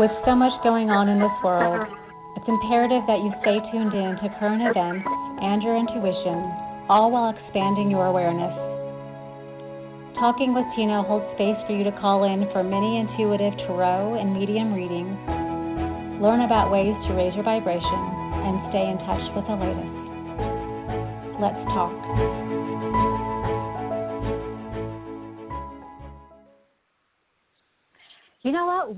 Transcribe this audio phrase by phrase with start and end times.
[0.00, 1.84] With so much going on in this world,
[2.32, 5.04] it's imperative that you stay tuned in to current events
[5.44, 6.40] and your intuition,
[6.88, 8.48] all while expanding your awareness.
[10.16, 14.32] Talking with Tina holds space for you to call in for many intuitive tarot and
[14.32, 15.12] medium readings,
[16.16, 18.00] learn about ways to raise your vibration,
[18.40, 20.00] and stay in touch with the latest.
[21.44, 21.92] Let's talk.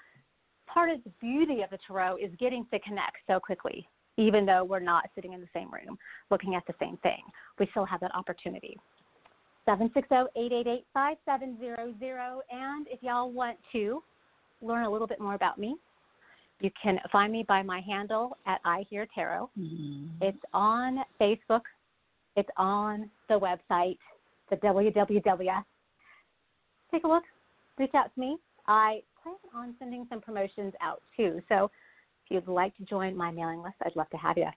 [0.66, 4.64] Part of the beauty of the tarot is getting to connect so quickly, even though
[4.64, 5.96] we're not sitting in the same room
[6.30, 7.22] looking at the same thing.
[7.58, 8.76] We still have that opportunity.
[9.68, 12.40] 760-888-5700.
[12.50, 14.02] And if y'all want to
[14.62, 15.76] learn a little bit more about me,
[16.60, 19.50] you can find me by my handle at I Hear Tarot.
[19.58, 20.22] Mm-hmm.
[20.22, 21.62] It's on Facebook.
[22.36, 23.98] It's on the website,
[24.50, 25.64] the www.
[26.90, 27.24] Take a look.
[27.78, 28.38] Reach out to me.
[28.66, 31.40] I plan on sending some promotions out too.
[31.48, 31.70] So
[32.28, 34.48] if you'd like to join my mailing list, I'd love to have you.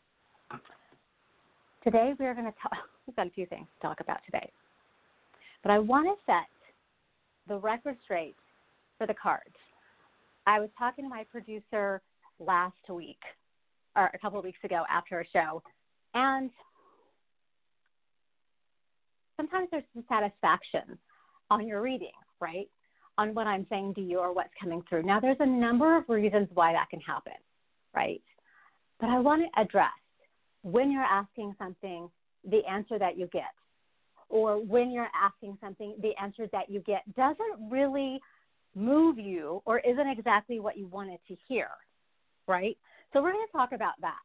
[1.83, 2.77] Today we're going to talk.
[3.07, 4.51] We've got a few things to talk about today.
[5.67, 6.47] But I want to set
[7.49, 8.37] the record straight
[8.97, 9.53] for the cards.
[10.45, 12.01] I was talking to my producer
[12.39, 13.19] last week,
[13.97, 15.61] or a couple of weeks ago after a show,
[16.13, 16.49] and
[19.35, 20.97] sometimes there's some satisfaction
[21.51, 22.69] on your reading, right?
[23.17, 25.03] On what I'm saying to you or what's coming through.
[25.03, 27.33] Now, there's a number of reasons why that can happen,
[27.93, 28.21] right?
[29.01, 29.89] But I want to address
[30.61, 32.09] when you're asking something,
[32.49, 33.51] the answer that you get
[34.29, 38.19] or when you're asking something, the answer that you get doesn't really
[38.75, 41.69] move you or isn't exactly what you wanted to hear,
[42.47, 42.77] right?
[43.13, 44.19] So we're going to talk about that.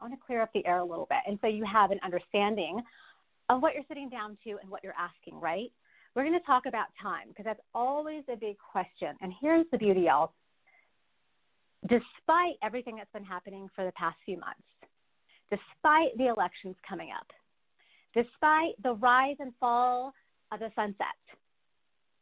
[0.00, 1.18] I want to clear up the air a little bit.
[1.26, 2.80] And so you have an understanding
[3.48, 5.72] of what you're sitting down to and what you're asking, right?
[6.14, 9.16] We're going to talk about time because that's always a big question.
[9.20, 10.32] And here's the beauty, y'all.
[11.82, 14.62] Despite everything that's been happening for the past few months,
[15.50, 17.26] despite the elections coming up,
[18.14, 20.12] despite the rise and fall
[20.52, 21.06] of the sunset,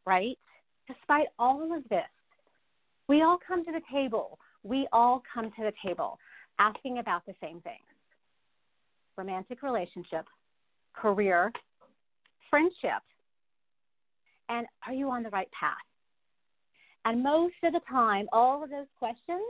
[0.07, 0.39] right?
[0.87, 2.03] Despite all of this,
[3.09, 4.39] we all come to the table.
[4.63, 6.19] We all come to the table
[6.59, 7.83] asking about the same things
[9.17, 10.27] romantic relationship,
[10.93, 11.51] career,
[12.51, 13.03] friendship,
[14.51, 15.77] and are you on the right path?
[17.07, 19.41] And most of the time, all of those questions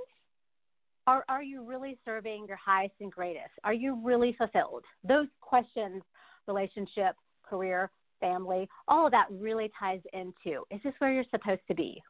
[1.07, 3.51] are are you really serving your highest and greatest?
[3.65, 4.85] Are you really fulfilled?
[5.07, 6.03] Those questions
[6.47, 7.17] relationship,
[7.49, 7.91] career,
[8.21, 12.03] family, all of that really ties into is this where you're supposed to be?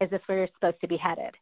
[0.00, 1.34] Is this where you're supposed to be headed?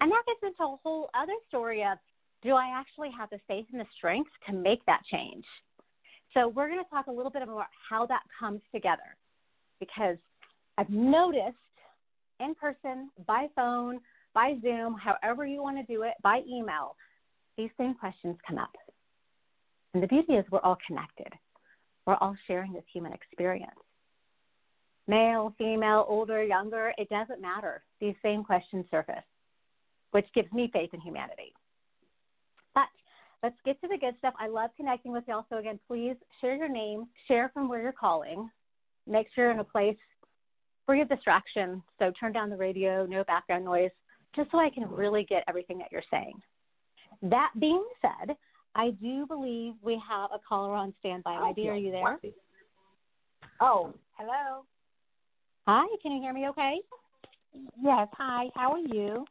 [0.00, 1.98] And that gets into a whole other story of
[2.42, 5.44] do I actually have the faith and the strength to make that change?
[6.32, 9.16] So we're going to talk a little bit about how that comes together
[9.80, 10.16] because
[10.78, 11.56] I've noticed
[12.38, 14.00] in person, by phone,
[14.32, 16.96] by Zoom, however you want to do it, by email,
[17.58, 18.70] these same questions come up.
[19.94, 21.32] And the beauty is we're all connected.
[22.06, 23.72] We're all sharing this human experience.
[25.08, 27.82] Male, female, older, younger, it doesn't matter.
[28.00, 29.24] These same questions surface,
[30.12, 31.52] which gives me faith in humanity.
[32.74, 32.88] But
[33.42, 34.34] let's get to the good stuff.
[34.38, 35.46] I love connecting with y'all.
[35.48, 38.48] So again, please share your name, share from where you're calling,
[39.08, 39.96] make sure you're in a place
[40.86, 41.82] free of distraction.
[41.98, 43.90] So turn down the radio, no background noise,
[44.34, 46.34] just so I can really get everything that you're saying.
[47.22, 48.36] That being said,
[48.74, 51.38] I do believe we have a caller on standby.
[51.38, 52.20] My dear, are you there?
[53.60, 54.64] Oh, hello.
[55.66, 56.78] Hi, can you hear me okay?
[57.82, 58.46] Yes, hi.
[58.54, 59.26] How are you?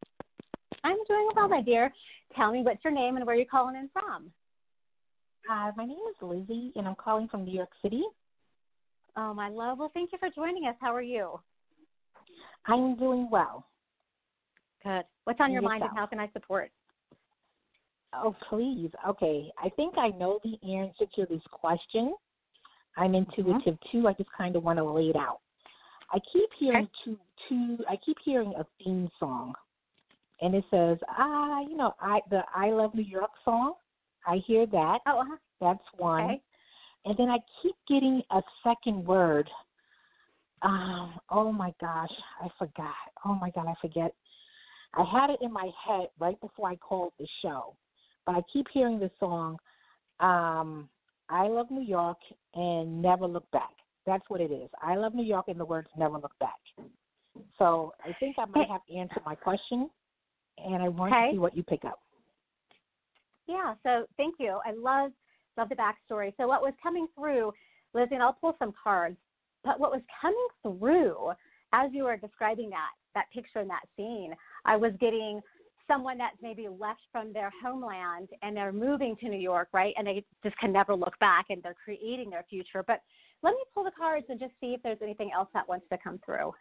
[0.83, 1.91] I'm doing well, my dear.
[2.35, 4.31] Tell me what's your name and where you're calling in from.
[5.49, 8.03] Uh, my name is Lizzie, and I'm calling from New York City.
[9.15, 9.79] Oh, my love.
[9.79, 10.75] Well, thank you for joining us.
[10.79, 11.39] How are you?
[12.67, 13.65] I'm doing well.
[14.83, 15.03] Good.
[15.23, 15.79] What's on your Yourself.
[15.79, 16.71] mind and how can I support?
[18.13, 18.91] Oh, please.
[19.07, 19.51] Okay.
[19.61, 22.15] I think I know the answer to this question.
[22.97, 24.07] I'm intuitive too.
[24.07, 25.39] I just kind of want to lay it out.
[26.11, 27.17] I keep hearing two,
[27.47, 27.77] two.
[27.87, 29.53] I keep hearing a theme song,
[30.41, 33.73] and it says, "Ah, you know, I the I Love New York song."
[34.25, 34.99] I hear that.
[35.05, 35.37] Oh, uh-huh.
[35.61, 36.23] That's one.
[36.23, 36.41] Okay.
[37.05, 39.49] And then I keep getting a second word.
[40.61, 42.93] Um, oh my gosh, I forgot.
[43.23, 44.13] Oh my god, I forget.
[44.95, 47.75] I had it in my head right before I called the show.
[48.25, 49.57] But I keep hearing the song,
[50.19, 50.89] um,
[51.29, 52.17] I love New York
[52.53, 53.71] and never look back.
[54.05, 54.69] That's what it is.
[54.81, 56.59] I love New York and the words never look back.
[57.57, 59.89] So I think I might have answered my question
[60.57, 61.27] and I want Okay.
[61.27, 61.99] to see what you pick up.
[63.47, 64.59] Yeah, so thank you.
[64.65, 65.11] I love
[65.57, 66.33] love the backstory.
[66.37, 67.51] So what was coming through,
[67.93, 69.17] Lizzie, and I'll pull some cards,
[69.63, 71.31] but what was coming through
[71.73, 74.33] as you were describing that that picture and that scene,
[74.65, 75.41] I was getting
[75.89, 79.93] someone that's maybe left from their homeland and they're moving to New York, right?
[79.97, 82.83] And they just can never look back and they're creating their future.
[82.85, 83.01] But
[83.41, 85.97] let me pull the cards and just see if there's anything else that wants to
[86.01, 86.51] come through.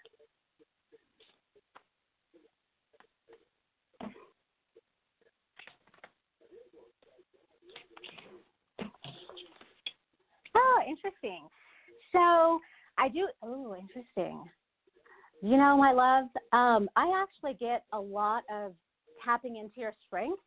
[10.56, 11.46] Oh, interesting.
[12.12, 12.58] So
[12.98, 13.28] I do.
[13.42, 14.42] Oh, interesting.
[15.42, 18.72] You know, my love, um, I actually get a lot of
[19.24, 20.42] tapping into your strengths,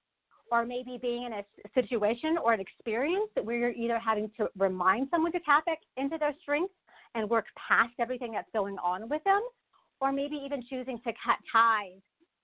[0.51, 5.07] or maybe being in a situation or an experience where you're either having to remind
[5.09, 5.63] someone to tap
[5.97, 6.73] into their strengths
[7.15, 9.41] and work past everything that's going on with them,
[10.01, 12.01] or maybe even choosing to cut ties,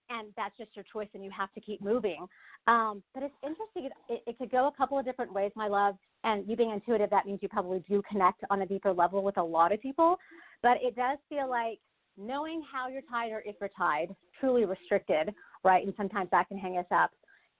[0.09, 2.25] and that's just your choice, and you have to keep moving.
[2.67, 3.89] Um, but it's interesting.
[4.09, 5.95] It, it could go a couple of different ways, my love.
[6.23, 9.37] And you being intuitive, that means you probably do connect on a deeper level with
[9.37, 10.17] a lot of people.
[10.63, 11.79] But it does feel like
[12.17, 15.33] knowing how you're tied or if you're tied, truly restricted,
[15.67, 15.85] right?
[15.85, 17.11] And sometimes that can hang us up.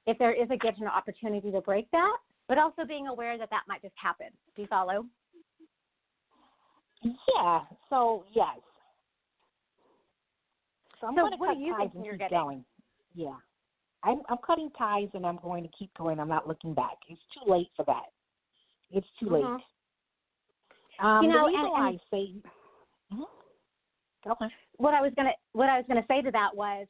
[0.07, 2.18] If there is a gift and an opportunity to break that,
[2.48, 4.27] but also being aware that that might just happen.
[4.56, 5.06] Do you follow?
[7.04, 7.59] Yeah.
[7.89, 8.57] So yes.
[11.00, 12.38] So I'm So what cut are you thinking you're getting?
[12.38, 12.65] going.
[13.13, 13.36] Yeah.
[14.04, 16.19] I'm I'm cutting ties and I'm going to keep going.
[16.19, 16.95] I'm not looking back.
[17.10, 18.06] It's too late for that.
[18.92, 19.31] It's too Mhm.
[19.57, 19.63] late.
[21.00, 22.42] Um, You know, the reason and- why and- I say,
[23.12, 23.25] Mhm.
[24.24, 24.51] go on.
[24.77, 26.88] what I was gonna what I was gonna say to that was,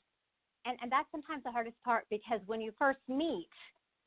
[0.68, 3.50] and and that's sometimes the hardest part because when you first meet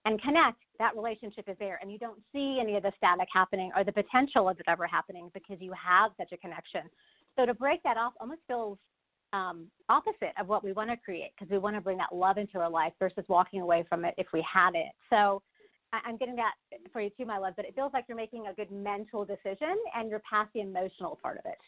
[0.07, 3.71] and connect, that relationship is there, and you don't see any of the static happening
[3.77, 6.83] or the potential of it ever happening because you have such a connection.
[7.37, 8.79] So to break that off almost feels
[9.33, 12.39] um, opposite of what we want to create because we want to bring that love
[12.39, 14.93] into our life versus walking away from it if we had it.
[15.09, 15.43] So
[15.93, 16.55] I- I'm getting that
[16.93, 17.55] for you too, my love.
[17.57, 21.19] But it feels like you're making a good mental decision and you're past the emotional
[21.23, 21.59] part of it.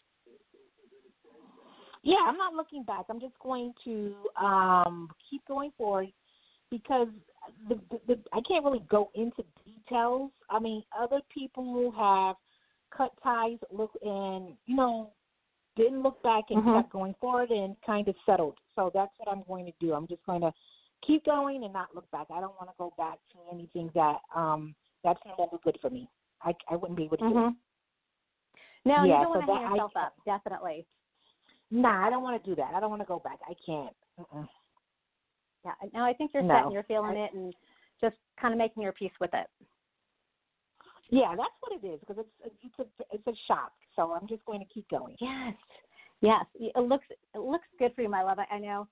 [2.02, 3.04] Yeah, I'm not looking back.
[3.08, 6.08] I'm just going to um, keep going forward
[6.70, 7.08] because
[7.68, 10.30] the, the, the, I can't really go into details.
[10.50, 12.36] I mean, other people have
[12.96, 15.10] cut ties, look, and you know,
[15.76, 16.80] didn't look back and Mhm.
[16.82, 18.56] kept going forward and kind of settled.
[18.74, 19.94] So that's what I'm going to do.
[19.94, 20.52] I'm just going to
[21.06, 22.26] keep going and not look back.
[22.30, 25.88] I don't want to go back to anything that um that's no longer good for
[25.90, 26.08] me.
[26.42, 27.24] I I wouldn't be able to.
[27.24, 27.56] Mhm.
[28.84, 30.14] No, Yeah, you don't so want to hang I- yourself up.
[30.24, 30.84] Definitely.
[31.72, 32.74] Nah, I don't want to do that.
[32.74, 33.38] I don't want to go back.
[33.48, 33.96] I can't.
[34.20, 34.46] Mm-mm.
[35.64, 35.72] Yeah.
[35.94, 36.54] No, I think you're No.
[36.54, 37.54] set and you're feeling I- it and
[38.00, 39.46] just kind of making your peace with it.
[41.08, 43.72] Yeah, that's what it is because it's it's a it's a shock.
[43.96, 45.16] So I'm just going to keep going.
[45.20, 45.54] Yes.
[46.20, 46.44] Yes.
[46.54, 48.38] It looks it looks good for you, my love.
[48.38, 48.86] I, I know.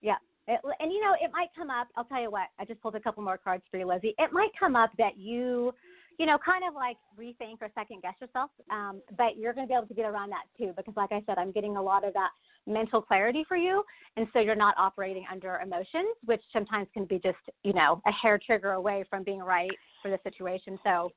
[0.00, 0.16] Yeah.
[0.46, 1.88] It, and you know, it might come up.
[1.96, 2.48] I'll tell you what.
[2.58, 4.14] I just pulled a couple more cards for you, Lizzie.
[4.18, 5.74] It might come up that you,
[6.18, 8.50] you know, kind of like rethink or second guess yourself.
[8.70, 11.22] Um, but you're going to be able to get around that too, because like I
[11.26, 12.30] said, I'm getting a lot of that
[12.66, 13.82] mental clarity for you,
[14.16, 18.12] and so you're not operating under emotions, which sometimes can be just, you know, a
[18.12, 19.70] hair trigger away from being right
[20.02, 20.78] for the situation.
[20.84, 21.10] So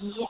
[0.00, 0.26] Yeah,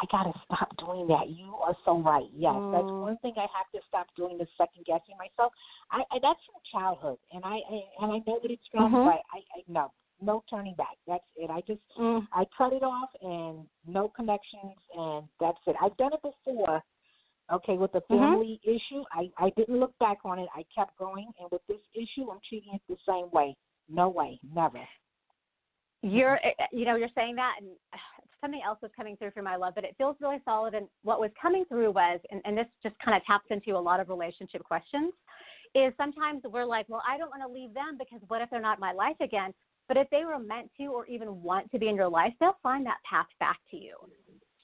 [0.00, 1.28] I gotta stop doing that.
[1.28, 2.28] You are so right.
[2.34, 3.00] Yes, that's Mm.
[3.00, 5.52] one thing I have to stop doing is second guessing myself.
[5.90, 9.04] I, I that's from childhood, and I, I and I know that it's from, Mhm.
[9.04, 10.96] but I, I no no turning back.
[11.06, 11.50] That's it.
[11.50, 15.76] I just mm, I cut it off and no connections, and that's it.
[15.80, 16.82] I've done it before.
[17.50, 18.18] Okay, with the Mhm.
[18.18, 20.48] family issue, I I didn't look back on it.
[20.54, 23.56] I kept going, and with this issue, I'm treating it the same way.
[23.88, 24.86] No way, never.
[26.02, 27.70] you're eh, you know you're saying that and
[28.40, 31.18] something else was coming through for my love but it feels really solid and what
[31.18, 34.08] was coming through was and, and this just kind of taps into a lot of
[34.08, 35.12] relationship questions
[35.74, 38.60] is sometimes we're like, well, I don't want to leave them because what if they're
[38.60, 39.52] not in my life again?
[39.88, 42.58] But if they were meant to or even want to be in your life, they'll
[42.62, 43.96] find that path back to you.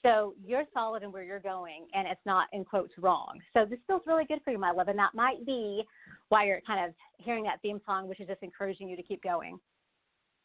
[0.03, 3.39] So you're solid in where you're going, and it's not in quotes wrong.
[3.53, 5.83] So this feels really good for you, my love, and that might be
[6.29, 9.23] why you're kind of hearing that theme song, which is just encouraging you to keep
[9.23, 9.59] going.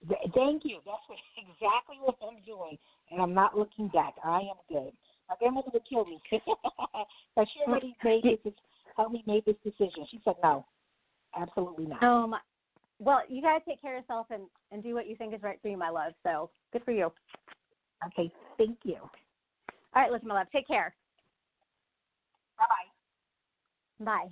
[0.08, 0.78] Thank you.
[0.86, 2.78] That's what, exactly what I'm doing,
[3.10, 4.14] and I'm not looking back.
[4.24, 4.92] I am good.
[5.28, 6.22] My grandmother would kill me,
[7.36, 8.54] but she already made this.
[8.96, 10.06] Helped me make this decision.
[10.10, 10.64] She said no,
[11.38, 12.02] absolutely not.
[12.02, 12.38] Oh my.
[13.00, 15.58] Well, you guys take care of yourself and and do what you think is right
[15.62, 16.12] for you, my love.
[16.22, 17.10] So good for you.
[18.06, 18.98] Okay, thank you.
[19.94, 20.46] All right, listen, my love.
[20.52, 20.94] Take care.
[22.58, 22.88] Bye bye.
[24.04, 24.28] Bye.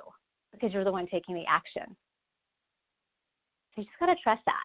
[0.52, 1.96] because you're the one taking the action.
[3.74, 4.64] So you just got to trust that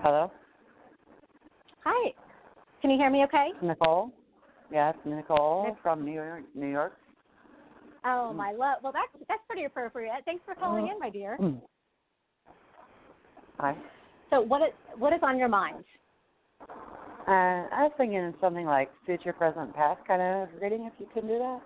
[0.01, 0.31] Hello?
[1.83, 2.13] Hi.
[2.81, 3.49] Can you hear me okay?
[3.61, 4.11] Nicole?
[4.71, 6.43] Yes, Nicole from New York.
[6.55, 6.93] New York.
[8.05, 8.77] Oh my love.
[8.83, 10.13] Well, that's that's pretty appropriate.
[10.25, 11.37] Thanks for calling in, my dear.
[11.41, 11.59] Mm.
[13.59, 13.75] Hi.
[14.29, 15.83] So, what is what is on your mind?
[16.61, 20.85] Uh, I was thinking something like future, present, past kind of reading.
[20.85, 21.59] If you can do that.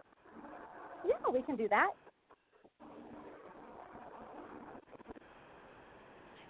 [1.07, 1.89] Yeah, we can do that.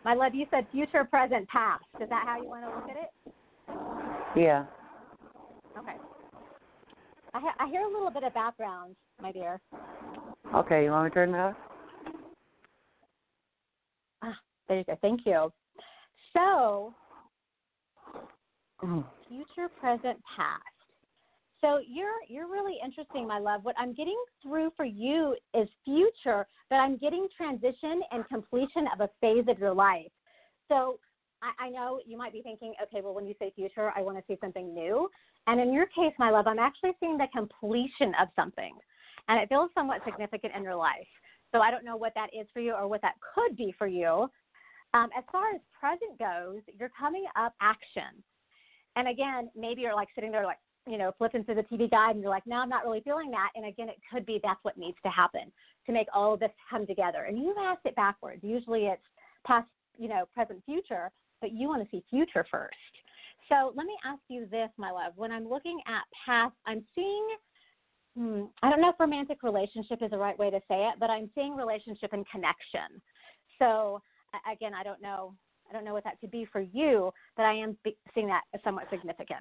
[0.04, 1.84] My love, you said future, present, past.
[2.02, 3.12] Is that how you want to look at it?
[4.36, 4.66] Yeah.
[5.78, 5.98] Okay.
[7.34, 9.60] I, ha- I hear a little bit of background, my dear.
[10.56, 11.56] Okay, you want me to turn it off?
[14.22, 14.98] Ah, there you go.
[15.02, 15.52] Thank you.
[16.34, 16.94] So,
[18.84, 19.06] Mm.
[19.28, 20.64] future, present, past.
[21.62, 23.64] So you're you're really interesting, my love.
[23.64, 29.02] What I'm getting through for you is future, but I'm getting transition and completion of
[29.02, 30.12] a phase of your life.
[30.68, 31.00] So
[31.44, 34.18] I, I know you might be thinking, okay, well, when you say future, I want
[34.18, 35.08] to see something new.
[35.46, 38.74] And in your case, my love, I'm actually seeing the completion of something,
[39.28, 41.08] and it feels somewhat significant in your life.
[41.52, 43.88] So I don't know what that is for you or what that could be for
[43.88, 44.30] you.
[44.94, 48.24] Um, as far as present goes, you're coming up action.
[48.96, 50.58] And again, maybe you're like sitting there like,
[50.88, 53.30] you know, flipping through the TV guide and you're like, no, I'm not really feeling
[53.32, 53.50] that.
[53.56, 55.52] And again, it could be that's what needs to happen
[55.86, 57.26] to make all of this come together.
[57.28, 58.42] And you asked it backwards.
[58.44, 59.02] Usually it's
[59.46, 59.68] past,
[59.98, 62.76] you know, present, future, but you want to see future first.
[63.50, 65.14] So let me ask you this, my love.
[65.16, 67.28] When I'm looking at past, I'm seeing,
[68.18, 71.10] hmm, I don't know if romantic relationship is the right way to say it, but
[71.10, 73.02] I'm seeing relationship and connection.
[73.60, 74.02] So
[74.52, 75.36] again, I don't know
[75.72, 77.78] I don't know what that could be for you, but I am
[78.14, 79.40] seeing that as somewhat significant.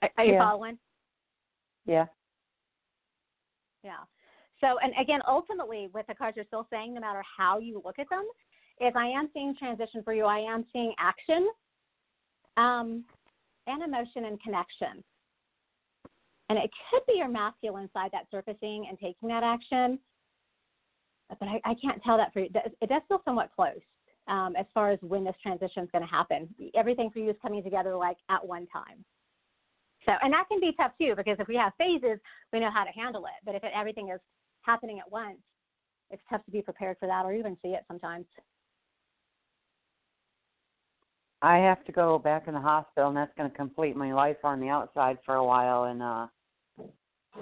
[0.00, 0.38] Are, are you Yeah.
[0.38, 0.78] following?
[1.84, 2.06] Yeah.
[3.82, 3.98] Yeah.
[4.60, 7.98] So, and again, ultimately, with the cards, you're still saying no matter how you look
[7.98, 8.24] at them,
[8.80, 10.24] is I am seeing transition for you.
[10.24, 11.48] I am seeing action,
[12.56, 13.04] um,
[13.66, 15.04] and emotion and connection.
[16.48, 19.98] And it could be your masculine side that's surfacing and taking that action,
[21.38, 22.48] but I, I can't tell that for you.
[22.80, 23.80] It does feel somewhat close.
[24.28, 26.48] um, as far as when this transition is going to happen.
[26.74, 29.04] Everything for you is coming together like at one time.
[30.08, 32.18] So, and that can be tough too because if we have phases,
[32.52, 33.44] we know how to handle it.
[33.44, 34.20] But if it, everything is
[34.62, 35.38] happening at once,
[36.10, 38.26] it's tough to be prepared for that or even see it sometimes.
[41.42, 44.38] I have to go back in the hospital, and that's going to complete my life
[44.44, 45.84] on the outside for a while.
[45.84, 46.26] And uh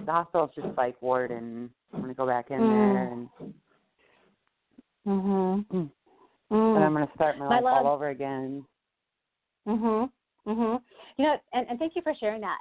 [0.07, 2.69] the hospital's just like ward, and I'm going to go back in Mm.
[2.69, 3.29] there, and
[5.09, 5.67] Mhm.
[5.69, 5.91] Mm.
[6.51, 6.77] Mm.
[6.77, 8.65] and I'm going to start my, My life love- all over again.
[9.67, 10.11] Mhm.
[10.47, 10.83] Mhm.
[11.17, 12.59] You know, and, and thank you for sharing that.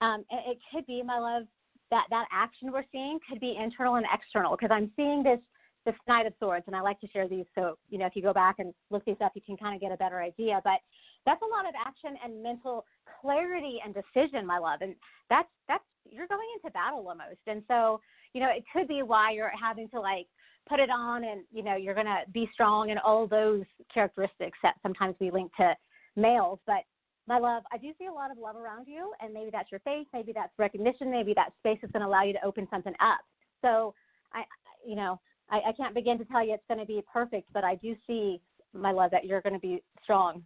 [0.00, 1.44] Um, it, it could be, my love,
[1.90, 5.40] that that action we're seeing could be internal and external because I'm seeing this
[5.86, 7.46] this Knight of Swords, and I like to share these.
[7.54, 9.80] So you know, if you go back and look these up, you can kind of
[9.80, 10.60] get a better idea.
[10.62, 10.80] But
[11.26, 12.84] that's a lot of action and mental
[13.20, 14.94] clarity and decision, my love, and
[15.30, 17.40] that's that's you're going into battle almost.
[17.46, 18.00] And so
[18.34, 20.26] you know, it could be why you're having to like
[20.70, 24.56] put it on and you know you're going to be strong and all those characteristics
[24.62, 25.74] that sometimes we link to
[26.16, 26.60] males.
[26.66, 26.84] But
[27.26, 29.80] my love i do see a lot of love around you and maybe that's your
[29.80, 32.94] faith maybe that's recognition maybe that space is going to allow you to open something
[33.00, 33.20] up.
[33.62, 33.94] So
[34.32, 34.42] i
[34.86, 37.64] you know i, I can't begin to tell you it's going to be perfect but
[37.64, 38.40] i do see
[38.72, 40.42] my love that you're going to be strong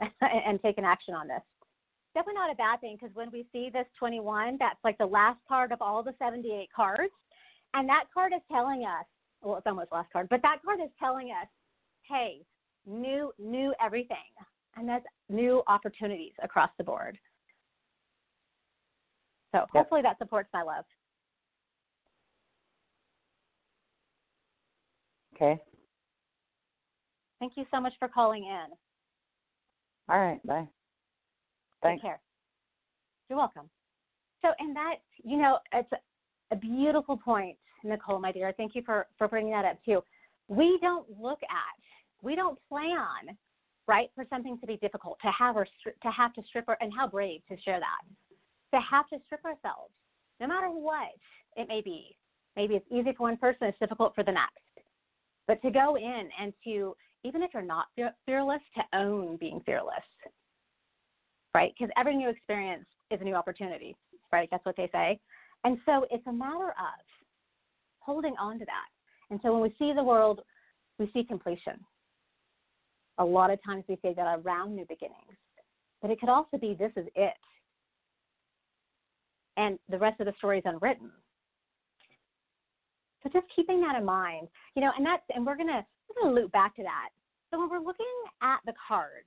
[0.20, 1.40] and taking action on this.
[2.14, 5.38] Definitely not a bad thing because when we see this 21 that's like the last
[5.46, 7.12] card of all the 78 cards
[7.74, 9.04] and that card is telling us,
[9.42, 11.46] well, it's almost last card, but that card is telling us,
[12.08, 12.40] hey,
[12.86, 14.16] new, new everything.
[14.76, 17.18] And that's new opportunities across the board.
[19.54, 20.84] So hopefully that supports my love.
[25.34, 25.60] Okay.
[27.40, 28.66] Thank you so much for calling in.
[30.08, 30.44] All right.
[30.46, 30.66] Bye.
[31.82, 32.02] Thanks.
[32.02, 32.20] Take care.
[33.28, 33.68] You're welcome.
[34.42, 35.90] So, and that, you know, it's
[36.50, 38.52] a beautiful point, Nicole, my dear.
[38.56, 40.02] Thank you for, for bringing that up too.
[40.48, 41.82] We don't look at,
[42.22, 43.36] we don't plan,
[43.86, 46.92] right, for something to be difficult, to have or to have to strip, our, and
[46.96, 49.92] how brave to share that, to have to strip ourselves,
[50.40, 51.12] no matter what
[51.56, 52.16] it may be.
[52.56, 54.54] Maybe it's easy for one person, it's difficult for the next.
[55.46, 57.86] But to go in and to, even if you're not
[58.26, 59.94] fearless, to own being fearless,
[61.54, 61.72] right?
[61.78, 63.96] Because every new experience is a new opportunity,
[64.32, 64.48] right?
[64.50, 65.18] That's what they say.
[65.64, 67.04] And so it's a matter of
[68.00, 68.88] holding on to that.
[69.30, 70.40] And so when we see the world,
[70.98, 71.74] we see completion.
[73.18, 75.36] A lot of times we say that around new beginnings,
[76.00, 77.34] but it could also be this is it.
[79.56, 81.10] And the rest of the story is unwritten.
[83.22, 86.40] So just keeping that in mind, you know, and that's and we're gonna we're gonna
[86.40, 87.08] loop back to that.
[87.50, 88.06] So when we're looking
[88.40, 89.26] at the cards,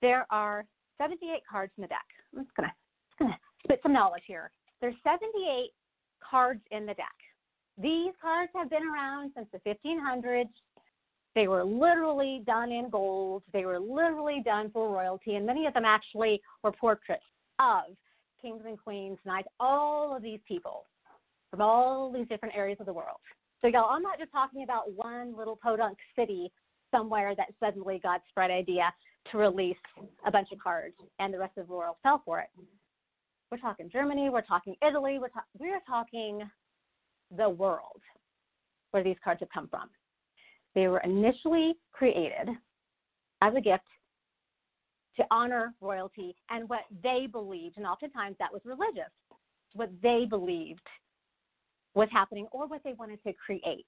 [0.00, 0.64] there are
[0.98, 2.06] 78 cards in the deck.
[2.32, 2.72] I'm just gonna
[3.08, 4.52] just gonna spit some knowledge here.
[4.80, 5.70] There's 78
[6.28, 7.06] cards in the deck.
[7.80, 10.48] These cards have been around since the 1500s.
[11.34, 13.42] They were literally done in gold.
[13.52, 17.22] They were literally done for royalty, and many of them actually were portraits
[17.60, 17.84] of
[18.40, 20.84] kings and queens, knights, all of these people
[21.50, 23.18] from all these different areas of the world.
[23.60, 26.50] So, y'all, I'm not just talking about one little podunk city
[26.90, 28.92] somewhere that suddenly got spread idea
[29.30, 29.76] to release
[30.26, 32.48] a bunch of cards, and the rest of the world fell for it.
[33.50, 36.42] We're talking Germany, we're talking Italy, we're, ta- we're talking
[37.36, 38.02] the world
[38.90, 39.88] where these cards have come from.
[40.74, 42.48] They were initially created
[43.42, 43.84] as a gift
[45.16, 49.10] to honor royalty and what they believed, and oftentimes that was religious,
[49.74, 50.86] what they believed
[51.94, 53.86] was happening or what they wanted to create.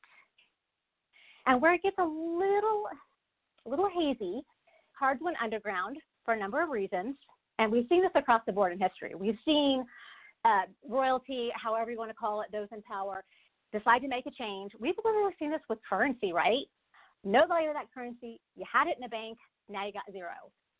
[1.46, 2.84] And where it gets a little,
[3.66, 4.42] a little hazy,
[4.98, 7.14] cards went underground for a number of reasons,
[7.60, 9.14] and we've seen this across the board in history.
[9.14, 9.84] We've seen
[10.46, 13.22] uh, royalty, however you want to call it, those in power,
[13.70, 14.72] decide to make a change.
[14.80, 16.64] We've literally seen this with currency, right?
[17.22, 18.40] No value to that currency.
[18.56, 19.36] You had it in a bank,
[19.68, 20.30] now you got zero.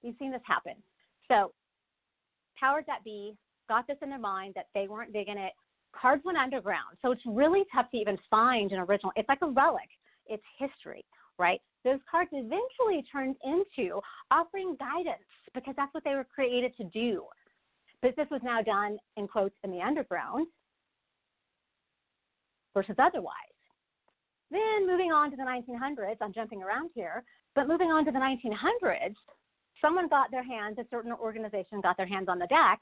[0.02, 0.72] We've seen this happen.
[1.28, 1.52] So,
[2.58, 3.36] powers that be
[3.68, 5.52] got this in their mind that they weren't digging it.
[5.94, 6.96] Cards went underground.
[7.02, 9.12] So, it's really tough to even find an original.
[9.16, 9.88] It's like a relic,
[10.26, 11.04] it's history,
[11.38, 11.60] right?
[11.84, 17.24] Those cards eventually turned into offering guidance because that's what they were created to do.
[18.02, 20.46] But this was now done, in quotes, in the underground
[22.74, 23.34] versus otherwise.
[24.50, 27.22] Then moving on to the 1900s, I'm jumping around here,
[27.54, 29.14] but moving on to the 1900s,
[29.80, 32.80] someone got their hands, a certain organization got their hands on the deck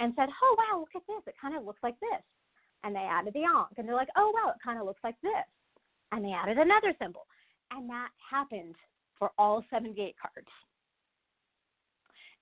[0.00, 1.22] and said, oh, wow, look at this.
[1.26, 2.22] It kind of looks like this.
[2.84, 3.78] And they added the Ankh.
[3.78, 5.46] And they're like, oh, wow, it kind of looks like this.
[6.12, 7.26] And they added another symbol.
[7.70, 8.74] And that happened
[9.18, 10.48] for all 78 cards.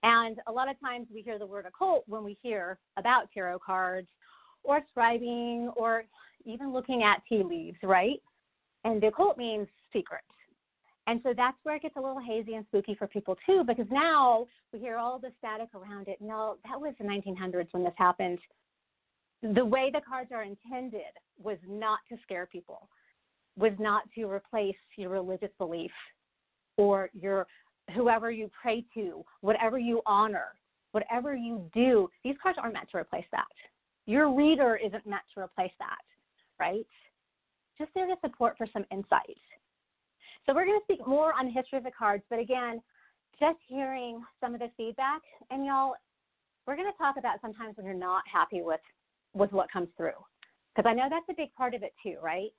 [0.02, 3.58] And a lot of times we hear the word occult when we hear about tarot
[3.58, 4.08] cards
[4.62, 6.04] or scrying or
[6.44, 8.22] even looking at tea leaves, right?
[8.84, 10.20] And the occult means secret.
[11.08, 13.86] And so that's where it gets a little hazy and spooky for people too, because
[13.90, 16.18] now we hear all the static around it.
[16.20, 18.38] No, that was the 1900s when this happened.
[19.42, 21.02] The way the cards are intended
[21.40, 22.88] was not to scare people,
[23.58, 25.92] was not to replace your religious belief
[26.76, 27.46] or your
[27.94, 30.48] whoever you pray to, whatever you honor,
[30.92, 32.08] whatever you do.
[32.24, 33.46] These cards aren't meant to replace that.
[34.06, 36.02] Your reader isn't meant to replace that,
[36.60, 36.86] right?
[37.78, 39.38] Just there to support for some insight.
[40.44, 42.80] So we're going to speak more on the history of the cards, but again,
[43.38, 45.94] just hearing some of the feedback, and y'all,
[46.66, 48.80] we're going to talk about sometimes when you're not happy with
[49.34, 50.16] with what comes through,
[50.74, 52.50] because I know that's a big part of it too, right?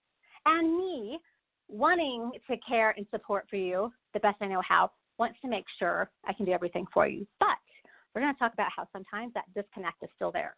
[0.49, 1.19] And me
[1.67, 5.65] wanting to care and support for you the best I know how, wants to make
[5.77, 7.57] sure I can do everything for you, but
[8.15, 10.55] we're going to talk about how sometimes that disconnect is still there.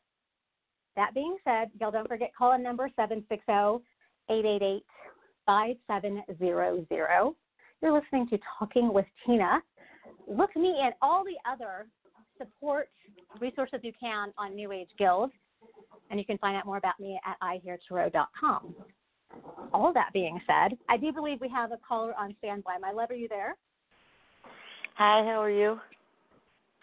[0.95, 3.83] That being said, y'all don't forget call in number 760
[4.29, 4.83] 888
[5.47, 7.33] 5700.
[7.81, 9.59] You're listening to Talking with Tina.
[10.27, 11.87] Look me and all the other
[12.37, 12.89] support
[13.39, 15.31] resources you can on New Age Guild,
[16.11, 18.75] and you can find out more about me at iheartarot.com.
[19.73, 22.77] All that being said, I do believe we have a caller on standby.
[22.81, 23.55] My love, are you there?
[24.95, 25.79] Hi, how are you?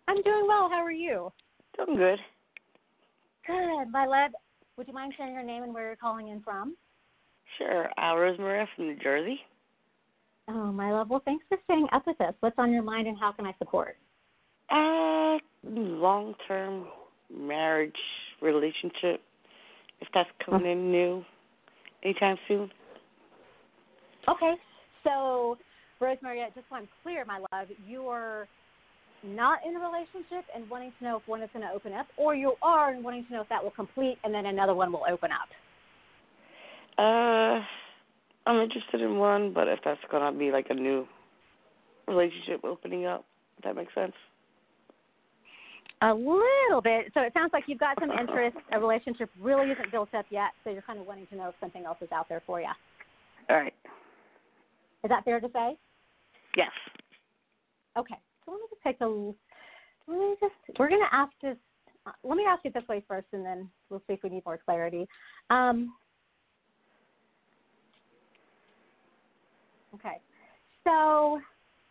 [0.08, 0.68] I'm doing well.
[0.70, 1.32] How are you?
[1.76, 2.18] Doing good.
[3.46, 3.90] Good.
[3.90, 4.30] My love,
[4.76, 6.76] would you mind sharing your name and where you're calling in from?
[7.58, 7.88] Sure.
[8.00, 9.40] Uh, Rosemary from New Jersey.
[10.48, 11.10] Oh, my love.
[11.10, 12.34] Well, thanks for staying up with us.
[12.40, 13.96] What's on your mind and how can I support?
[14.70, 16.86] Uh, long term
[17.34, 17.92] marriage
[18.40, 19.22] relationship.
[20.00, 21.24] If that's coming in new
[22.06, 22.70] anytime soon.
[24.28, 24.54] Okay.
[25.04, 25.58] So,
[26.00, 28.48] Rosemary, just so I'm clear, my love, you are
[29.24, 32.06] not in a relationship and wanting to know if one is going to open up,
[32.16, 34.92] or you are and wanting to know if that will complete and then another one
[34.92, 35.48] will open up?
[36.98, 37.60] Uh,
[38.46, 41.06] I'm interested in one, but if that's gonna be like a new
[42.08, 43.24] relationship opening up,
[43.58, 44.14] if that makes sense.
[46.02, 47.10] A little bit.
[47.14, 48.56] So it sounds like you've got some interest.
[48.72, 51.54] A relationship really isn't built up yet, so you're kind of wanting to know if
[51.58, 52.68] something else is out there for you.
[53.48, 53.74] All right.
[55.04, 55.76] Is that fair to say?
[56.56, 56.70] Yes.
[57.96, 58.16] Okay.
[58.44, 59.06] So let me just take a.
[59.06, 60.78] Let me just.
[60.78, 61.56] We're going to ask this.
[62.06, 64.44] Uh, let me ask you this way first, and then we'll see if we need
[64.44, 65.08] more clarity.
[65.50, 65.94] Um,
[69.96, 70.20] Okay.
[70.84, 71.40] So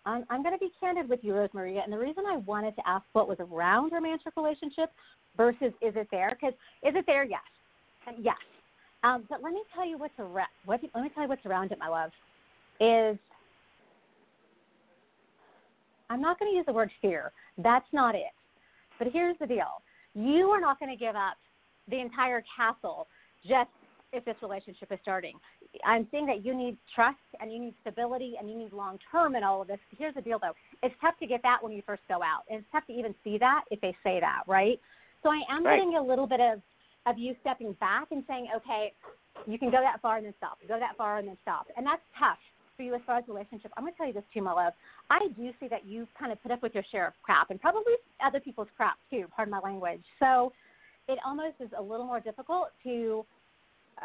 [0.06, 1.84] I'm, I'm going to be candid with you, Rosemaria.
[1.84, 4.92] And the reason I wanted to ask what was around romantic relationship
[5.36, 6.38] versus is it there?
[6.40, 7.24] Because is it there?
[7.24, 7.42] Yes.
[8.22, 8.36] Yes.
[9.04, 10.48] Um, but let me tell you what's around.
[10.66, 12.12] What, let me tell you what's around it, my love.
[12.80, 13.18] Is
[16.10, 17.32] I'm not going to use the word fear.
[17.58, 18.34] That's not it.
[19.00, 19.82] But here's the deal:
[20.14, 21.38] you are not going to give up
[21.90, 23.08] the entire castle
[23.48, 23.70] just
[24.12, 25.36] if this relationship is starting.
[25.84, 29.36] I'm seeing that you need trust and you need stability and you need long term
[29.36, 29.80] and all of this.
[29.98, 30.54] Here's the deal though.
[30.84, 32.44] It's tough to get that when you first go out.
[32.50, 34.80] And it's tough to even see that if they say that, right?
[35.24, 35.78] So I am right.
[35.78, 36.62] getting a little bit of
[37.08, 38.94] of you stepping back and saying, Okay,
[39.46, 40.58] you can go that far and then stop.
[40.68, 41.68] Go that far and then stop.
[41.78, 42.40] And that's tough
[42.78, 43.72] for you as far as relationship.
[43.78, 44.74] I'm gonna tell you this too, my love.
[45.10, 47.60] I do see that you kind of put up with your share of crap and
[47.60, 47.94] probably
[48.26, 50.02] other people's crap too, pardon my language.
[50.20, 50.52] So
[51.08, 53.26] it almost is a little more difficult to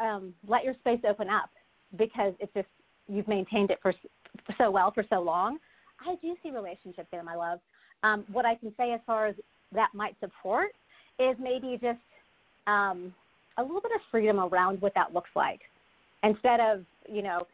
[0.00, 1.50] um, let your space open up
[1.96, 2.68] because it's just
[3.09, 3.92] you've maintained it for,
[4.59, 5.59] so well for so long.
[6.07, 7.61] I do see relationship there, my love.
[8.03, 9.35] Um, what I can say as far as
[9.72, 10.70] that might support
[11.18, 11.98] is maybe just
[12.66, 13.12] um,
[13.59, 15.61] a little bit of freedom around what that looks like.
[16.22, 17.46] Instead of, you know,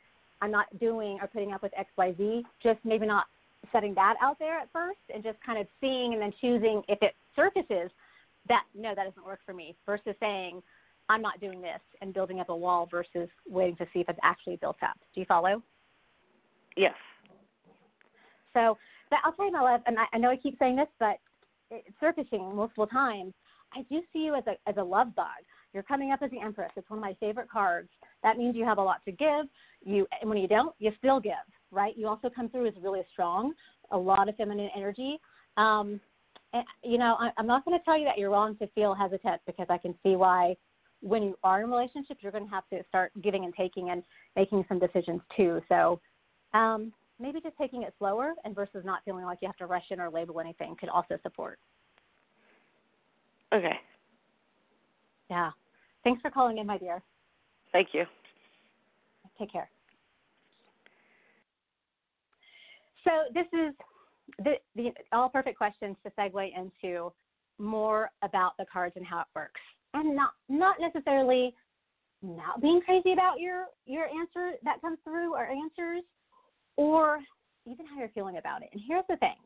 [0.42, 3.24] I'm not doing or putting up with XYZ, just maybe not
[3.72, 6.98] setting that out there at first and just kind of seeing and then choosing if
[7.02, 7.90] it surfaces
[8.48, 10.62] that, no, that doesn't work for me versus saying,
[11.08, 14.18] I'm not doing this and building up a wall versus waiting to see if it's
[14.22, 14.98] actually built up.
[15.14, 15.62] Do you follow?
[16.76, 16.94] Yes.
[18.52, 18.76] So
[19.10, 21.18] that, I'll tell you, my love, and I, I know I keep saying this, but
[21.70, 23.34] it's surfacing multiple times.
[23.74, 25.26] I do see you as a as a love bug.
[25.74, 26.70] You're coming up as the Empress.
[26.76, 27.88] It's one of my favorite cards.
[28.22, 29.46] That means you have a lot to give.
[29.84, 31.32] You and when you don't, you still give,
[31.70, 31.96] right?
[31.96, 33.52] You also come through as really strong,
[33.90, 35.18] a lot of feminine energy.
[35.56, 36.00] Um,
[36.52, 38.94] and, you know, I, I'm not going to tell you that you're wrong to feel
[38.94, 40.56] hesitant because I can see why
[41.00, 44.02] when you are in relationships, you're going to have to start giving and taking and
[44.34, 45.60] making some decisions too.
[45.68, 46.00] So
[46.54, 49.84] um, maybe just taking it slower and versus not feeling like you have to rush
[49.90, 51.58] in or label anything could also support.
[53.52, 53.78] Okay.
[55.30, 55.50] Yeah.
[56.04, 57.02] Thanks for calling in, my dear.
[57.72, 58.04] Thank you.
[59.38, 59.68] Take care.
[63.04, 63.74] So this is
[64.38, 67.12] the, the all perfect questions to segue into
[67.58, 69.60] more about the cards and how it works
[69.96, 71.54] and not not necessarily
[72.22, 76.02] not being crazy about your your answer that comes through or answers
[76.76, 77.18] or
[77.66, 78.68] even how you're feeling about it.
[78.72, 79.36] And here's the thing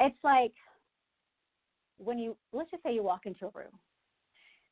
[0.00, 0.52] it's like
[1.98, 3.72] when you, let's just say you walk into a room,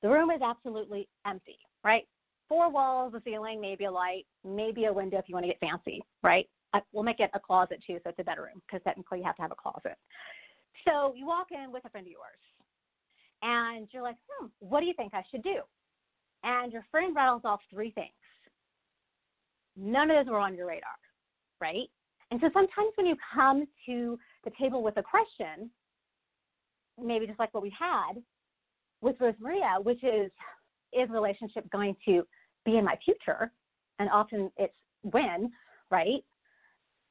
[0.03, 2.07] the room is absolutely empty, right?
[2.49, 5.61] Four walls, a ceiling, maybe a light, maybe a window if you want to get
[5.61, 6.49] fancy, right?
[6.93, 9.43] We'll make it a closet too, so it's a bedroom because technically you have to
[9.43, 9.97] have a closet.
[10.87, 12.41] So you walk in with a friend of yours,
[13.43, 15.61] and you're like, hmm, what do you think I should do?
[16.45, 18.11] And your friend rattles off three things.
[19.77, 20.91] None of those were on your radar,
[21.61, 21.89] right?
[22.31, 25.71] And so sometimes when you come to the table with a question,
[27.03, 28.15] maybe just like what we had
[29.01, 30.31] with Rose Maria, which is,
[30.93, 32.27] is relationship going to
[32.65, 33.51] be in my future?
[33.99, 35.51] And often it's when,
[35.91, 36.25] right?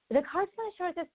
[0.10, 1.08] The cards want to show us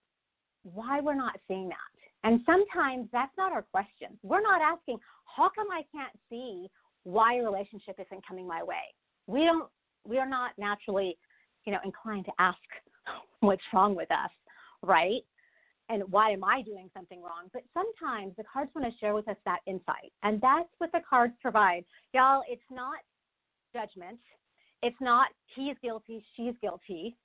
[0.63, 1.96] why we're not seeing that.
[2.27, 4.19] And sometimes that's not our question.
[4.21, 4.97] We're not asking,
[5.37, 6.67] how come I can't see
[7.03, 8.93] why a relationship isn't coming my way?
[9.27, 9.69] We don't
[10.03, 11.17] we are not naturally,
[11.63, 12.57] you know, inclined to ask
[13.39, 14.31] what's wrong with us,
[14.81, 15.21] right?
[15.87, 17.49] And why am I doing something wrong?
[17.53, 20.11] But sometimes the cards want to share with us that insight.
[20.21, 21.85] And that's what the cards provide.
[22.13, 22.99] Y'all, it's not
[23.73, 24.19] judgment.
[24.83, 27.15] It's not he's guilty, she's guilty.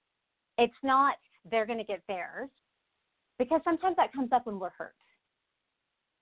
[0.58, 1.16] It's not
[1.50, 2.50] they're going to get theirs
[3.38, 4.94] because sometimes that comes up when we're hurt.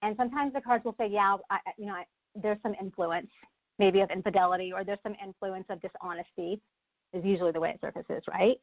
[0.03, 3.31] And sometimes the cards will say, yeah, I, you know, I, there's some influence,
[3.79, 6.61] maybe of infidelity, or there's some influence of dishonesty,
[7.13, 8.57] is usually the way it surfaces, right?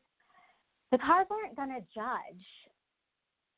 [0.91, 2.45] The cards aren't going to judge